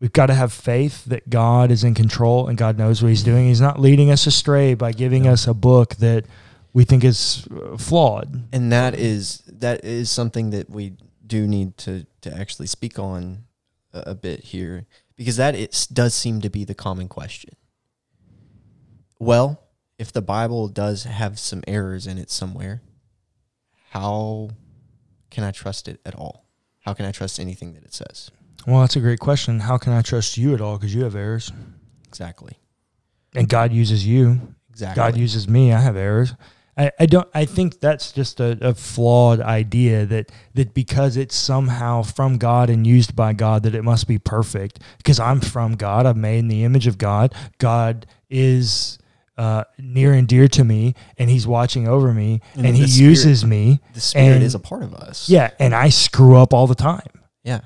We've 0.00 0.12
got 0.12 0.26
to 0.26 0.34
have 0.34 0.52
faith 0.52 1.04
that 1.04 1.30
God 1.30 1.70
is 1.70 1.84
in 1.84 1.94
control 1.94 2.48
and 2.48 2.58
God 2.58 2.78
knows 2.78 3.02
what 3.02 3.10
He's 3.10 3.22
doing. 3.22 3.46
He's 3.46 3.60
not 3.60 3.78
leading 3.78 4.10
us 4.10 4.26
astray 4.26 4.74
by 4.74 4.92
giving 4.92 5.24
no. 5.24 5.32
us 5.32 5.46
a 5.46 5.54
book 5.54 5.96
that 5.96 6.24
we 6.72 6.84
think 6.84 7.04
is 7.04 7.46
uh, 7.50 7.76
flawed. 7.76 8.48
And 8.52 8.72
that 8.72 8.94
is 8.94 9.42
that 9.46 9.84
is 9.84 10.10
something 10.10 10.50
that 10.50 10.70
we 10.70 10.94
do 11.26 11.46
need 11.46 11.76
to 11.78 12.06
to 12.22 12.34
actually 12.34 12.66
speak 12.66 12.98
on 12.98 13.44
a, 13.92 14.10
a 14.10 14.14
bit 14.14 14.40
here 14.40 14.86
because 15.16 15.36
that 15.36 15.54
it 15.54 15.88
does 15.92 16.14
seem 16.14 16.40
to 16.40 16.50
be 16.50 16.64
the 16.64 16.74
common 16.74 17.08
question. 17.08 17.54
Well, 19.18 19.62
if 19.98 20.12
the 20.12 20.22
Bible 20.22 20.68
does 20.68 21.04
have 21.04 21.38
some 21.38 21.62
errors 21.66 22.06
in 22.06 22.16
it 22.16 22.30
somewhere, 22.30 22.80
how 23.90 24.50
can 25.30 25.44
I 25.44 25.50
trust 25.50 25.88
it 25.88 26.00
at 26.06 26.14
all? 26.14 26.46
How 26.80 26.94
can 26.94 27.04
I 27.04 27.12
trust 27.12 27.38
anything 27.38 27.74
that 27.74 27.84
it 27.84 27.92
says? 27.92 28.30
Well, 28.66 28.80
that's 28.80 28.96
a 28.96 29.00
great 29.00 29.20
question. 29.20 29.60
How 29.60 29.76
can 29.76 29.92
I 29.92 30.02
trust 30.02 30.38
you 30.38 30.54
at 30.54 30.60
all? 30.60 30.78
Because 30.78 30.94
you 30.94 31.04
have 31.04 31.14
errors. 31.14 31.52
Exactly. 32.08 32.58
And 33.34 33.48
God 33.48 33.72
uses 33.72 34.06
you. 34.06 34.40
Exactly. 34.70 34.96
God 34.96 35.16
uses 35.16 35.48
me. 35.48 35.72
I 35.72 35.80
have 35.80 35.96
errors. 35.96 36.34
I, 36.76 36.90
I 37.00 37.06
don't 37.06 37.28
I 37.34 37.44
think 37.44 37.80
that's 37.80 38.12
just 38.12 38.40
a, 38.40 38.56
a 38.60 38.74
flawed 38.74 39.40
idea 39.40 40.06
that 40.06 40.30
that 40.54 40.72
because 40.72 41.16
it's 41.16 41.34
somehow 41.34 42.02
from 42.02 42.38
God 42.38 42.70
and 42.70 42.86
used 42.86 43.14
by 43.16 43.32
God 43.32 43.64
that 43.64 43.74
it 43.74 43.82
must 43.82 44.06
be 44.08 44.18
perfect. 44.18 44.80
Because 44.98 45.18
I'm 45.20 45.40
from 45.40 45.74
God, 45.74 46.06
I'm 46.06 46.20
made 46.20 46.38
in 46.38 46.48
the 46.48 46.64
image 46.64 46.86
of 46.86 46.96
God. 46.98 47.34
God 47.58 48.06
is 48.30 48.98
uh, 49.36 49.64
near 49.78 50.12
and 50.12 50.28
dear 50.28 50.48
to 50.48 50.64
me, 50.64 50.94
and 51.18 51.30
He's 51.30 51.46
watching 51.46 51.88
over 51.88 52.12
me, 52.12 52.40
and, 52.54 52.66
And 52.66 52.76
He 52.76 52.86
Spirit- 52.86 53.08
uses 53.08 53.44
me. 53.44 53.80
the 53.94 54.00
spirit 54.00 54.34
and- 54.36 54.42
is 54.44 54.54
a 54.54 54.58
part 54.58 54.82
of 54.82 54.94
us. 54.94 55.28
Yeah, 55.30 55.50
and 55.58 55.74
I 55.74 55.88
screw 55.88 56.36
up 56.36 56.52
all 56.52 56.66
the 56.66 56.74
time. 56.74 57.08
Yeah. 57.42 57.60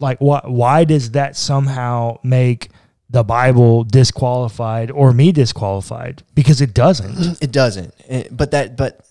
Like, 0.00 0.18
why? 0.20 0.40
Why 0.44 0.84
does 0.84 1.10
that 1.12 1.36
somehow 1.36 2.18
make 2.22 2.70
the 3.10 3.24
Bible 3.24 3.84
disqualified 3.84 4.90
or 4.90 5.12
me 5.12 5.32
disqualified? 5.32 6.22
Because 6.34 6.60
it 6.60 6.74
doesn't. 6.74 7.38
It 7.42 7.52
doesn't. 7.52 7.94
But 8.30 8.50
that 8.50 8.76
but 8.76 9.06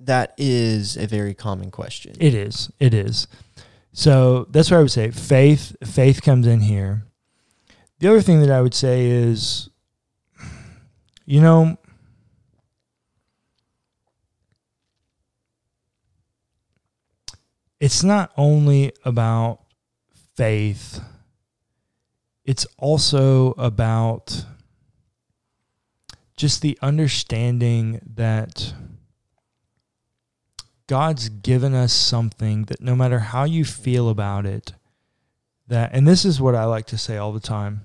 that 0.00 0.34
is 0.36 0.96
a 0.96 1.06
very 1.06 1.34
common 1.34 1.70
question. 1.70 2.14
It 2.18 2.34
is. 2.34 2.70
It 2.78 2.92
is. 2.94 3.28
So 3.92 4.46
that's 4.50 4.70
what 4.70 4.78
I 4.78 4.80
would 4.80 4.90
say. 4.90 5.10
Faith. 5.10 5.76
Faith 5.84 6.22
comes 6.22 6.46
in 6.46 6.60
here. 6.60 7.04
The 7.98 8.08
other 8.08 8.20
thing 8.20 8.40
that 8.40 8.50
I 8.50 8.60
would 8.60 8.74
say 8.74 9.06
is, 9.06 9.70
you 11.24 11.40
know, 11.40 11.76
it's 17.78 18.02
not 18.02 18.32
only 18.36 18.92
about 19.04 19.60
faith. 20.34 21.00
It's 22.44 22.66
also 22.76 23.52
about 23.52 24.44
just 26.36 26.62
the 26.62 26.78
understanding 26.82 28.00
that 28.14 28.74
God's 30.86 31.28
given 31.28 31.74
us 31.74 31.92
something 31.92 32.64
that 32.64 32.80
no 32.80 32.96
matter 32.96 33.20
how 33.20 33.44
you 33.44 33.64
feel 33.64 34.08
about 34.08 34.44
it, 34.44 34.72
that, 35.68 35.90
and 35.92 36.06
this 36.06 36.24
is 36.24 36.40
what 36.40 36.54
I 36.54 36.64
like 36.64 36.86
to 36.86 36.98
say 36.98 37.16
all 37.16 37.32
the 37.32 37.40
time 37.40 37.82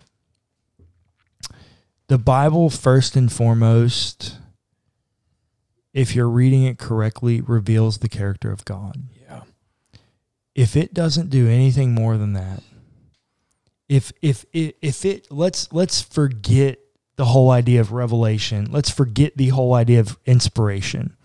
the 2.08 2.18
Bible, 2.18 2.70
first 2.70 3.16
and 3.18 3.32
foremost, 3.32 4.38
if 5.94 6.16
you're 6.16 6.30
reading 6.30 6.64
it 6.64 6.78
correctly, 6.78 7.42
reveals 7.42 7.98
the 7.98 8.08
character 8.08 8.50
of 8.50 8.64
God. 8.64 9.04
Yeah. 9.22 9.42
If 10.56 10.78
it 10.78 10.94
doesn't 10.94 11.30
do 11.30 11.50
anything 11.50 11.94
more 11.94 12.18
than 12.18 12.34
that, 12.34 12.64
if 13.90 14.12
if 14.22 14.46
if, 14.54 14.74
if 14.82 15.06
it 15.06 15.32
let's 15.32 15.72
let's 15.72 16.02
forget 16.02 16.80
the 17.16 17.26
whole 17.26 17.50
idea 17.52 17.82
of 17.82 17.92
revelation. 17.92 18.68
Let's 18.72 18.90
forget 18.90 19.38
the 19.38 19.50
whole 19.50 19.74
idea 19.74 20.00
of 20.00 20.18
inspiration 20.26 21.18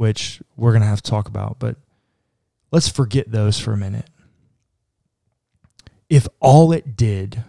which 0.00 0.40
we're 0.56 0.70
going 0.70 0.80
to 0.80 0.88
have 0.88 1.02
to 1.02 1.10
talk 1.10 1.28
about, 1.28 1.58
but 1.58 1.76
let's 2.72 2.88
forget 2.88 3.30
those 3.30 3.60
for 3.60 3.74
a 3.74 3.76
minute. 3.76 4.08
If 6.08 6.26
all 6.40 6.72
it 6.72 6.96
did 6.96 7.44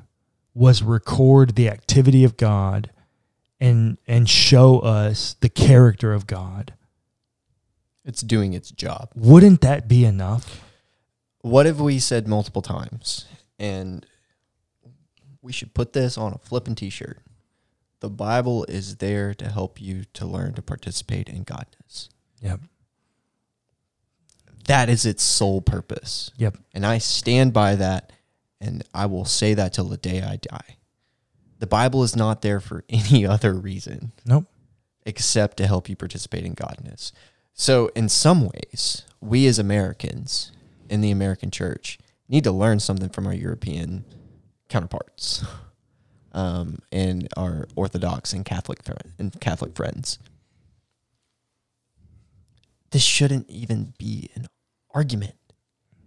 was 0.53 0.83
record 0.83 1.55
the 1.55 1.69
activity 1.69 2.25
of 2.25 2.35
God 2.35 2.89
and 3.61 3.97
and 4.05 4.29
show 4.29 4.79
us 4.79 5.37
the 5.39 5.47
character 5.47 6.11
of 6.11 6.27
God, 6.27 6.73
It's 8.03 8.21
doing 8.21 8.51
its 8.51 8.69
job. 8.69 9.11
wouldn't 9.15 9.61
that 9.61 9.87
be 9.87 10.03
enough? 10.03 10.61
What 11.41 11.65
have 11.65 11.79
we 11.79 11.99
said 11.99 12.27
multiple 12.27 12.61
times? 12.61 13.25
And 13.59 14.05
we 15.41 15.51
should 15.51 15.73
put 15.73 15.93
this 15.93 16.17
on 16.17 16.33
a 16.33 16.37
flippin' 16.37 16.75
t-shirt. 16.75 17.19
The 17.99 18.09
Bible 18.09 18.65
is 18.65 18.97
there 18.97 19.33
to 19.35 19.49
help 19.49 19.79
you 19.81 20.03
to 20.13 20.25
learn 20.25 20.53
to 20.53 20.61
participate 20.61 21.29
in 21.29 21.45
godness. 21.45 22.09
Yep. 22.41 22.61
That 24.65 24.89
is 24.89 25.05
its 25.05 25.23
sole 25.23 25.61
purpose. 25.61 26.31
Yep. 26.37 26.57
And 26.73 26.85
I 26.85 26.97
stand 26.97 27.53
by 27.53 27.75
that 27.75 28.11
and 28.59 28.83
I 28.93 29.07
will 29.07 29.25
say 29.25 29.53
that 29.55 29.73
till 29.73 29.85
the 29.85 29.97
day 29.97 30.21
I 30.21 30.37
die. 30.37 30.77
The 31.59 31.67
Bible 31.67 32.03
is 32.03 32.15
not 32.15 32.41
there 32.41 32.59
for 32.59 32.83
any 32.89 33.25
other 33.25 33.53
reason 33.53 34.11
Nope. 34.25 34.45
except 35.05 35.57
to 35.57 35.67
help 35.67 35.89
you 35.89 35.95
participate 35.95 36.45
in 36.45 36.55
godness. 36.55 37.11
So, 37.53 37.91
in 37.95 38.07
some 38.07 38.45
ways, 38.45 39.03
we 39.19 39.45
as 39.45 39.59
Americans 39.59 40.51
in 40.91 41.01
the 41.01 41.09
American 41.09 41.49
church 41.49 41.97
need 42.27 42.43
to 42.43 42.51
learn 42.51 42.79
something 42.79 43.09
from 43.09 43.25
our 43.25 43.33
European 43.33 44.05
counterparts 44.69 45.43
um, 46.33 46.79
and 46.91 47.27
our 47.37 47.67
Orthodox 47.75 48.33
and 48.33 48.45
Catholic 48.45 48.79
and 49.17 49.39
Catholic 49.39 49.75
friends. 49.75 50.19
This 52.91 53.03
shouldn't 53.03 53.49
even 53.49 53.93
be 53.97 54.29
an 54.35 54.47
argument. 54.93 55.35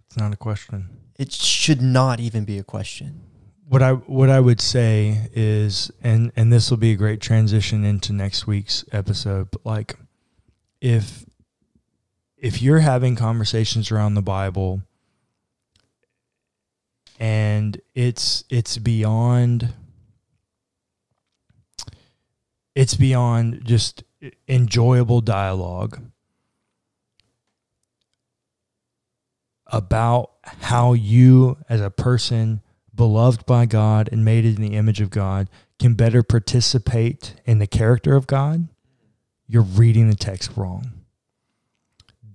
It's 0.07 0.17
not 0.17 0.33
a 0.33 0.37
question. 0.37 0.89
It 1.17 1.31
should 1.31 1.81
not 1.81 2.19
even 2.19 2.45
be 2.45 2.59
a 2.59 2.63
question. 2.63 3.21
What 3.67 3.81
I 3.81 3.93
what 3.93 4.29
I 4.29 4.39
would 4.39 4.61
say 4.61 5.29
is 5.33 5.89
and 6.03 6.31
and 6.35 6.53
this 6.53 6.69
will 6.69 6.77
be 6.77 6.91
a 6.91 6.95
great 6.95 7.19
transition 7.19 7.83
into 7.83 8.13
next 8.13 8.45
week's 8.45 8.85
episode, 8.91 9.49
but 9.49 9.65
like 9.65 9.95
if 10.81 11.25
if 12.45 12.61
you're 12.61 12.81
having 12.81 13.15
conversations 13.15 13.91
around 13.91 14.13
the 14.13 14.21
Bible 14.21 14.83
and 17.19 17.81
it's 17.95 18.43
it's 18.51 18.77
beyond 18.77 19.73
it's 22.75 22.93
beyond 22.93 23.65
just 23.65 24.03
enjoyable 24.47 25.21
dialogue 25.21 25.99
about 29.65 30.33
how 30.43 30.93
you 30.93 31.57
as 31.67 31.81
a 31.81 31.89
person 31.89 32.61
beloved 32.93 33.43
by 33.47 33.65
God 33.65 34.07
and 34.11 34.23
made 34.23 34.45
in 34.45 34.61
the 34.61 34.75
image 34.75 35.01
of 35.01 35.09
God 35.09 35.49
can 35.79 35.95
better 35.95 36.21
participate 36.21 37.33
in 37.43 37.57
the 37.57 37.65
character 37.65 38.15
of 38.15 38.27
God, 38.27 38.67
you're 39.47 39.63
reading 39.63 40.11
the 40.11 40.15
text 40.15 40.51
wrong. 40.55 41.04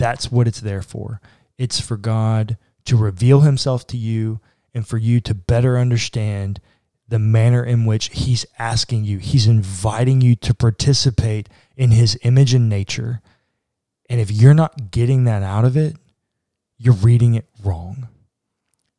That's 0.01 0.33
what 0.33 0.49
it's 0.49 0.63
there 0.63 0.81
for. 0.81 1.21
It's 1.59 1.79
for 1.79 1.99
God 1.99 2.57
to 2.87 2.97
reveal 2.97 3.43
himself 3.43 3.87
to 3.89 3.99
you 3.99 4.41
and 4.73 4.89
for 4.89 4.97
you 4.97 5.21
to 5.21 5.35
better 5.35 5.79
understand 5.79 6.59
the 7.07 7.19
manner 7.19 7.63
in 7.63 7.85
which 7.85 8.09
he's 8.09 8.47
asking 8.59 9.05
you, 9.05 9.19
he's 9.19 9.47
inviting 9.47 10.23
you 10.23 10.37
to 10.37 10.55
participate 10.55 11.51
in 11.77 11.91
his 11.91 12.19
image 12.23 12.55
and 12.55 12.67
nature. 12.67 13.21
And 14.09 14.23
if 14.23 14.31
you're 14.31 14.55
not 14.55 14.91
getting 14.91 15.25
that 15.25 15.43
out 15.43 15.67
of 15.67 15.77
it, 15.77 15.97
you're 16.79 16.95
reading 16.95 17.35
it 17.35 17.47
wrong. 17.63 18.09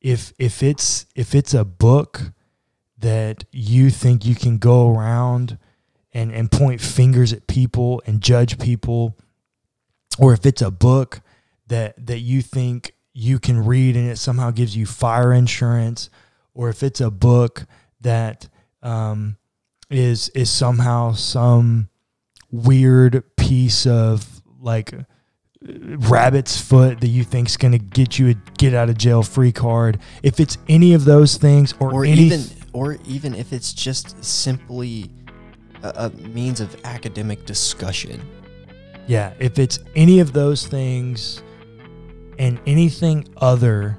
If 0.01 0.33
if 0.37 0.61
it's 0.61 1.07
if 1.15 1.33
it's 1.33 1.55
a 1.55 1.65
book 1.65 2.31
that 2.99 3.45
you 3.51 3.89
think 3.89 4.23
you 4.23 4.35
can 4.35 4.59
go 4.59 4.95
around 4.95 5.57
and, 6.13 6.31
and 6.31 6.51
point 6.51 6.79
fingers 6.79 7.33
at 7.33 7.47
people 7.47 8.03
and 8.05 8.21
judge 8.21 8.59
people, 8.59 9.17
or 10.19 10.33
if 10.33 10.45
it's 10.45 10.61
a 10.61 10.71
book 10.71 11.21
that 11.67 12.05
that 12.05 12.19
you 12.19 12.41
think 12.41 12.95
you 13.13 13.39
can 13.39 13.65
read 13.65 13.95
and 13.95 14.09
it 14.09 14.17
somehow 14.17 14.51
gives 14.51 14.75
you 14.75 14.85
fire 14.85 15.33
insurance, 15.33 16.09
or 16.53 16.69
if 16.69 16.83
it's 16.83 17.01
a 17.01 17.11
book 17.11 17.65
that 18.01 18.47
um, 18.81 19.37
is 19.89 20.29
is 20.29 20.49
somehow 20.49 21.13
some 21.13 21.89
weird 22.51 23.23
piece 23.37 23.85
of 23.85 24.41
like 24.59 24.93
rabbit's 25.61 26.59
foot 26.59 26.99
that 27.01 27.07
you 27.07 27.23
think's 27.23 27.55
going 27.55 27.71
to 27.71 27.77
get 27.77 28.17
you 28.17 28.29
a 28.29 28.33
get 28.57 28.73
out 28.73 28.89
of 28.89 28.97
jail 28.97 29.21
free 29.21 29.51
card 29.51 29.99
if 30.23 30.39
it's 30.39 30.57
any 30.67 30.93
of 30.95 31.05
those 31.05 31.37
things 31.37 31.73
or, 31.79 31.93
or 31.93 32.03
any 32.05 32.23
even 32.23 32.41
or 32.73 32.97
even 33.05 33.35
if 33.35 33.53
it's 33.53 33.73
just 33.73 34.23
simply 34.23 35.11
a, 35.83 35.93
a 35.95 36.09
means 36.09 36.61
of 36.61 36.75
academic 36.83 37.45
discussion. 37.45 38.21
Yeah, 39.11 39.33
if 39.39 39.59
it's 39.59 39.77
any 39.93 40.21
of 40.21 40.31
those 40.31 40.65
things 40.65 41.43
and 42.39 42.61
anything 42.65 43.27
other 43.35 43.97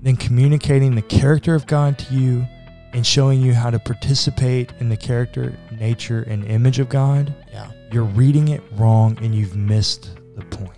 than 0.00 0.16
communicating 0.16 0.94
the 0.94 1.02
character 1.02 1.54
of 1.54 1.66
God 1.66 1.98
to 1.98 2.14
you 2.14 2.46
and 2.94 3.06
showing 3.06 3.42
you 3.42 3.52
how 3.52 3.68
to 3.68 3.78
participate 3.78 4.72
in 4.80 4.88
the 4.88 4.96
character, 4.96 5.54
nature, 5.78 6.22
and 6.22 6.46
image 6.46 6.78
of 6.78 6.88
God, 6.88 7.34
Yeah. 7.52 7.70
you're 7.92 8.04
reading 8.04 8.48
it 8.48 8.62
wrong 8.78 9.18
and 9.20 9.34
you've 9.34 9.54
missed 9.54 10.12
the 10.34 10.46
point. 10.46 10.77